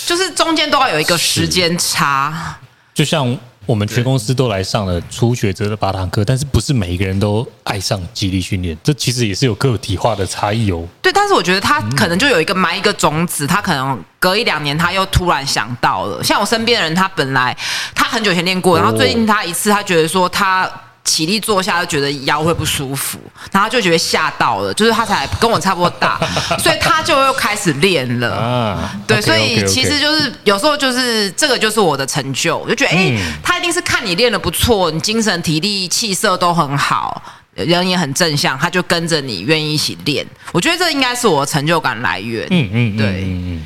[0.05, 2.57] 就是中间都要有一个时间差。
[2.93, 3.37] 就像。
[3.68, 10.88] 我们全公司都来上了初学者的八堂课，但是不是每一个人都爱上肌力训练，这其实也是有个体化的差异哦。
[11.01, 16.24] 对，但是我觉得他可能就有一个埋一个种子，他可能隔一两年他又突然想到了。
[16.24, 17.55] 像我身边的人，他本来
[17.93, 20.72] 他很久前练过，然后最近他一次他觉得说他。
[21.08, 23.18] 起立坐下就觉得腰会不舒服，
[23.49, 26.20] 然后就觉得吓到了，就是他才跟我差不多大，
[26.60, 28.36] 所以他就又开始练了。
[28.36, 37.22] 啊，对，所以其实就是有时候就是这个就是我的成就，我就觉得哎、欸，他一定是看你练得不错，你精神体力气色都很好，
[37.53, 40.28] 人也很正向，他就跟着你愿意一起练。
[40.51, 42.45] 我觉得这应该是我的成就感来源。
[42.49, 43.22] 嗯嗯，对，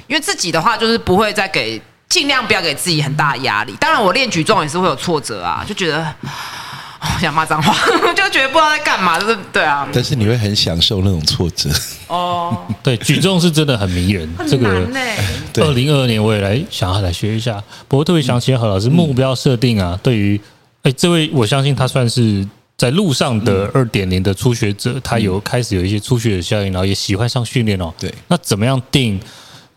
[0.07, 3.75] 因为自己的话就是不会再给，尽量不要给自己很大的压力。
[3.79, 6.13] 当然我练举重也是会有挫折啊，就觉得。
[7.19, 7.73] 想骂脏话，
[8.15, 9.87] 就觉得不知道在干嘛，就是对啊。
[9.91, 11.69] 但是你会很享受那种挫折
[12.07, 12.57] 哦。
[12.83, 14.29] 对，举重是真的很迷人。
[14.47, 14.69] 这个
[15.63, 17.61] 二零二二年我也来想要来学一下。
[17.87, 20.39] 不过特别想请何老师目标设定啊，对于
[20.83, 22.47] 哎这位，我相信他算是
[22.77, 27.93] 在路上的二点零的初学者，他有开始有一些初学的效应，然后也喜欢上训练哦。
[27.99, 29.19] 对，那怎么样定？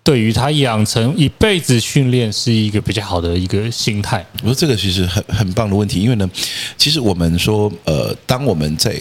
[0.04, 4.24] 对于他养成一辈子训练是一个比较好的一个心态。
[4.42, 6.30] 我说这个其实很很棒的问题，因为呢，
[6.76, 8.94] 其实我们说，呃，当我们在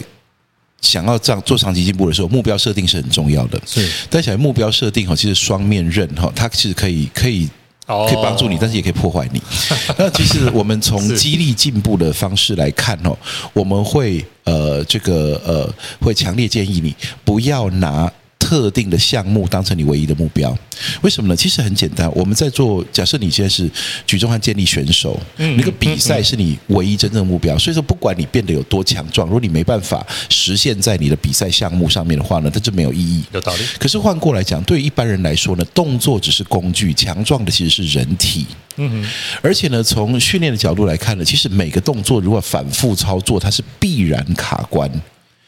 [0.80, 3.60] 想要这样做长期进步的时候，目标设定是很重要的。
[3.66, 7.46] 是，但想目标设定哈，其实双面刃哈，它其实可以可以
[7.86, 9.42] 可以帮助你，但是也可以破坏你。
[9.98, 13.14] 那其实我们从激励进步的方式来看哦，
[13.52, 16.94] 我们会呃这个呃会强烈建议你
[17.26, 18.10] 不要拿。
[18.44, 20.54] 特定的项目当成你唯一的目标，
[21.00, 21.34] 为什么呢？
[21.34, 23.70] 其实很简单，我们在做，假设你现在是
[24.06, 27.56] 举重和健力选手，那个比赛是你唯一真正的目标。
[27.56, 33.24] 所以说，不管你变得有多强壮，如果你没办法实现在你的比赛项目上面的话呢，它就没有意义。
[33.32, 33.62] 有道理。
[33.78, 38.46] 可是换过来讲，对于一般人来说呢，动作只是工具，强壮的其实是人体。
[38.76, 39.10] 嗯哼。
[39.40, 44.90] 而且呢，从训练的角度来看呢，其实每个动作如果反复操作，它是必然卡关。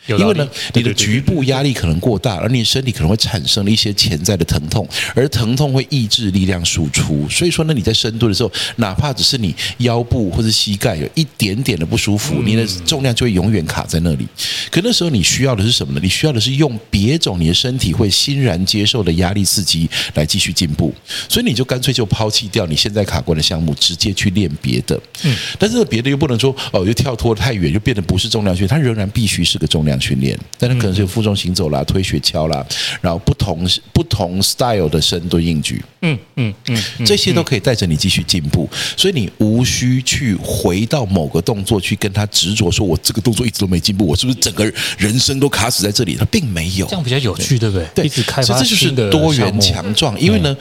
[0.06, 7.28] 因为呢，你的局部压力可能过大，而你身体可能会产生了一些潜在的疼痛，而疼痛会抑制力量输出。
[7.28, 14.26] 所以说呢，你在深蹲的时候，哪怕只是你腰部或者膝盖有一点点的不舒服，你的重量就会永远卡在那里。
[14.70, 16.00] 可那时候你需要的是什么呢？
[16.02, 20.94] 你需要的是用别种你的身体会欣然接受的压力刺激来继续进步。
[21.28, 25.00] 所以你就干脆就抛弃掉你现在卡关的项目，直接去练别的。
[25.24, 30.38] 嗯，但是别的又不能说哦，又跳脱太远，又变得不是重量训练，它仍然必须是个重量训练。
[30.58, 32.64] 但它可能是有负重行走啦、推雪橇啦，
[33.00, 38.68] 然后不同不同 style 的深蹲硬举，嗯嗯嗯，这些都可以带着你继续进步。
[38.96, 44.64] 所以你无需去回到某个动作去跟他执着，说我这个动作一直都没进步，我是不是整个
[44.98, 46.16] 人生都卡死在这里？
[46.16, 47.86] 它并没有，这样比较有趣，对不对？
[47.94, 50.56] 对，一直开发这就是多元强壮，因为呢。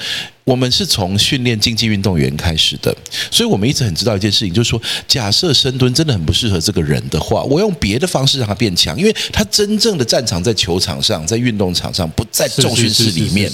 [0.45, 2.95] 我们是从训练竞技运动员开始的，
[3.31, 13.49] 所以我们一直很知道一件事情，就是说，假设深蹲真的很不适合这个人的话，我用别的方式让他变强，因为他真正的战场在球场上，在运动场上，不在重训室里面，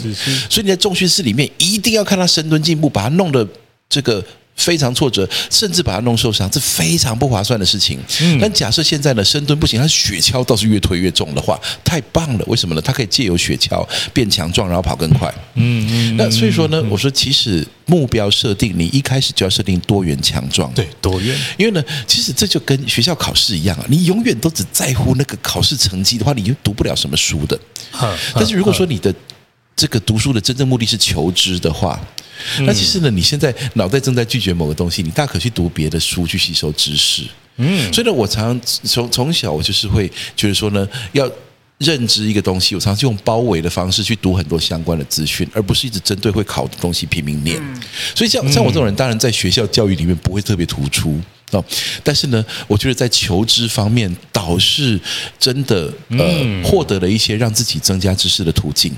[0.50, 3.48] 所以你在重训室里面一定要看他深蹲进步，把他弄得
[3.90, 4.24] 这个。
[4.56, 8.00] 非常挫折，甚至把他弄受伤，这非常不划算的事情。
[8.40, 12.46] 但假设现在呢，深蹲不行，他雪橇倒是越推越重的话，太棒了。
[12.48, 12.82] 为什么呢？
[12.82, 15.34] 他可以借由雪橇变强壮，然后跑更快。
[15.56, 16.18] 嗯嗯。
[16.18, 20.72] 那所以说呢，我说其实目标设定，你一开始就要设定多元强壮。
[20.74, 21.36] 对，多元。
[21.58, 27.60] 因为呢，其实这就跟学校考试一样啊，你永远都只在乎那个考试成绩的话，你就读不了什么书的。
[28.36, 29.14] 但是如果说你的
[29.82, 32.00] 这个读书的真正目的是求知的话，
[32.60, 37.24] 那其实呢，你现在脑袋正在拒绝某个东西，你大可去读别的书去吸收知识。
[37.58, 40.08] 嗯，所以呢，我常常从从小我就是会
[40.38, 41.28] 觉得说呢，要
[41.80, 47.60] 认知一个东西，我常常用包围的方式去读很多相关的资讯，而不是一直针对会考的东西拼命念。
[48.14, 51.20] 所以像像我这种人，当然在学校教育里面不会特别突出。
[51.54, 51.66] 哦，
[52.04, 55.00] 但是呢，我觉得在求知方面倒是
[55.40, 58.94] 真的呃获得了一些让自己增加知识的途径。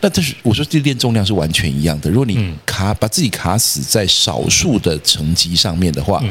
[0.00, 2.10] 那这是我说这练重量是完全一样的。
[2.10, 6.22] 如果你卡把自己卡死在少数的成绩上面的话，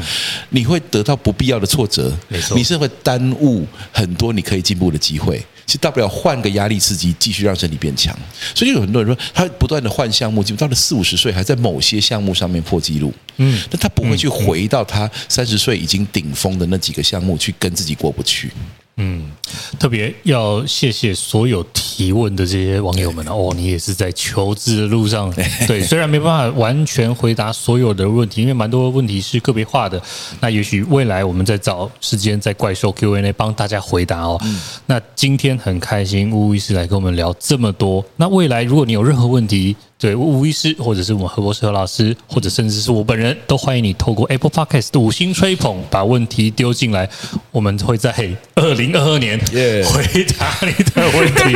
[0.50, 2.12] 你会得到不必要的挫折，
[2.54, 5.44] 你是会耽误很多你可以进步的机会。
[5.64, 8.14] 其实大不了换个压力刺激，继续让身体变强。
[8.54, 13.12] 所以有很多人说，他不断的换项目，到了四五十岁还在某些项目上面破纪录。
[13.36, 18.50] 嗯，但他不会去回到他三十岁已经顶峰的那几个项目去跟自己过不去。
[18.96, 19.30] 嗯，
[19.78, 25.32] 特别要谢谢所有提问的这些网友们 哦，你也是在求知的路上。
[25.66, 30.00] 对， 虽然没办法完全回答所有的问题，因为蛮多问题是个别化的。
[30.40, 34.40] 那也许未来我们再找时间在怪兽 Q&A 帮大家回答哦。
[34.86, 38.04] 那今天很开心，乌乌医师来跟我们聊这么多。
[38.16, 47.08] 那未来如果你有任何问题，对，吴医师，或者是我们何博士何老师，或者甚至是我本人都欢迎你透过 Apple Podcast 的五星吹捧，把问题丢进来，
[47.52, 48.12] 我们会在
[48.56, 50.72] 二零二二年回答你
[51.02, 51.52] 的问题。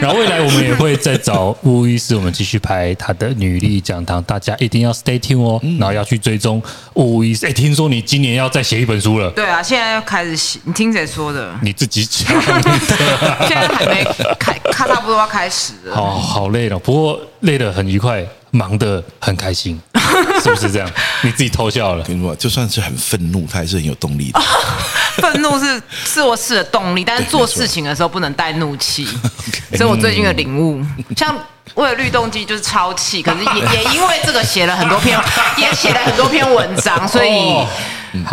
[0.00, 6.62] 然后未来我们也会再找巫医师，我们继续拍他的女力讲堂，大家一定要 Stay tuned 哦，然后要去追踪
[6.94, 7.46] 巫医师。
[7.46, 9.30] 哎，听说你今年要再写一本书了？
[9.30, 10.60] 对啊，现在要开始写。
[10.64, 11.54] 你听谁说的？
[11.62, 12.28] 你自己讲。
[13.48, 14.04] 现在还没
[14.38, 15.96] 开，差不多要开始了。
[15.96, 17.86] 好好累了，不过累得很。
[17.86, 18.26] 愉快，
[18.56, 19.80] 忙得很开心，
[20.42, 20.90] 是不是这样？
[21.22, 22.04] 你自己偷笑了。
[22.04, 24.40] 跟你说，就算是很愤怒，他还是很有动力的。
[25.22, 29.06] 愤怒是是我事的动力，但是做事情的时候不能带怒气。
[29.76, 30.84] 所以我最近的领悟，
[31.16, 31.36] 像
[31.74, 35.18] 为了律动机就是超气，可是也也因为这个写了很多篇，
[35.56, 37.30] 也写了很多篇文章，所以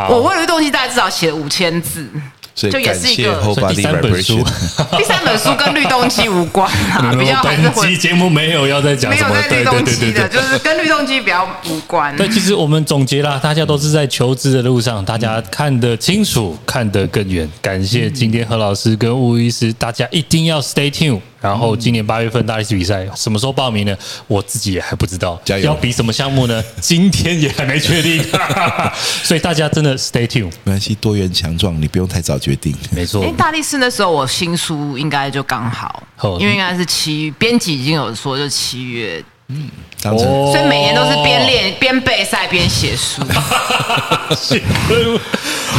[0.09, 2.09] 我为了律动机大概至少写了五千字。
[2.55, 4.43] 所以就也是一个第三本书，
[4.97, 12.15] 第三本书跟律动机无关啊， 比较还是本期节目没有要再讲什么律动机的，就是跟律动机比较无关。
[12.15, 17.49] 对，其实我们总结啦，大家都是在求知的路上，大家看得清楚，看得更远。
[17.61, 21.21] 感谢今天何老师跟吴医师，大家一定要 stay tuned。
[21.43, 23.93] 然后今年八月份大力士比赛什么时候报名呢？
[24.27, 25.37] 我自己也还不知道。
[25.43, 25.65] 加油！
[25.65, 26.63] 要比什么项目呢？
[26.79, 28.23] 今天也还没确定。
[29.21, 30.45] 所以大家真的 stay tuned。
[30.63, 32.73] 没关系，多元强壮，你不用太早决定。
[32.91, 33.21] 没错。
[33.21, 36.07] 因为大力士那时候我新书应该就刚好，
[36.39, 39.21] 因为应该是七编辑已经有说就七月。
[39.53, 39.69] 嗯。
[40.11, 40.51] 哦。
[40.51, 43.21] 所以每年都是边练边备赛边写书。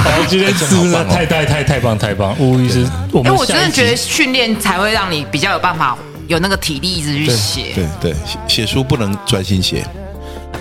[0.05, 2.81] 好，今天真的太太太太棒太棒，吴医师，
[3.13, 5.97] 因为我真的觉得训练才会让你比较有办法
[6.27, 7.73] 有那个体力一直去写。
[7.75, 8.15] 对对，
[8.49, 9.85] 写书不能专心写。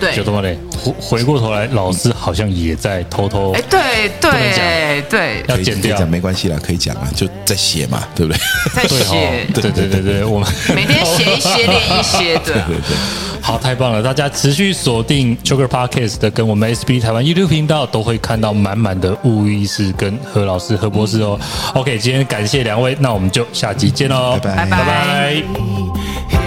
[0.00, 0.58] 对，就这么累。
[0.82, 3.52] 回回过头来，老师好像也在偷偷。
[3.52, 8.38] 哎，对对对，要剪掉，没关系啦，可以讲啊，就在写嘛，对不对？
[8.74, 12.96] 在写，对对对对，我们每天 写一些，练一些，对对对。
[13.40, 14.02] 好，太棒了！
[14.02, 21.38] 大家持续锁定 Joker Podcast 的跟我们 SBD 台湾 YouTube 频道，都会看到满满的物医师跟何老师、何博士哦。
[21.74, 26.43] OK，今天感谢两位，那我们就下集见喽，拜拜，拜拜。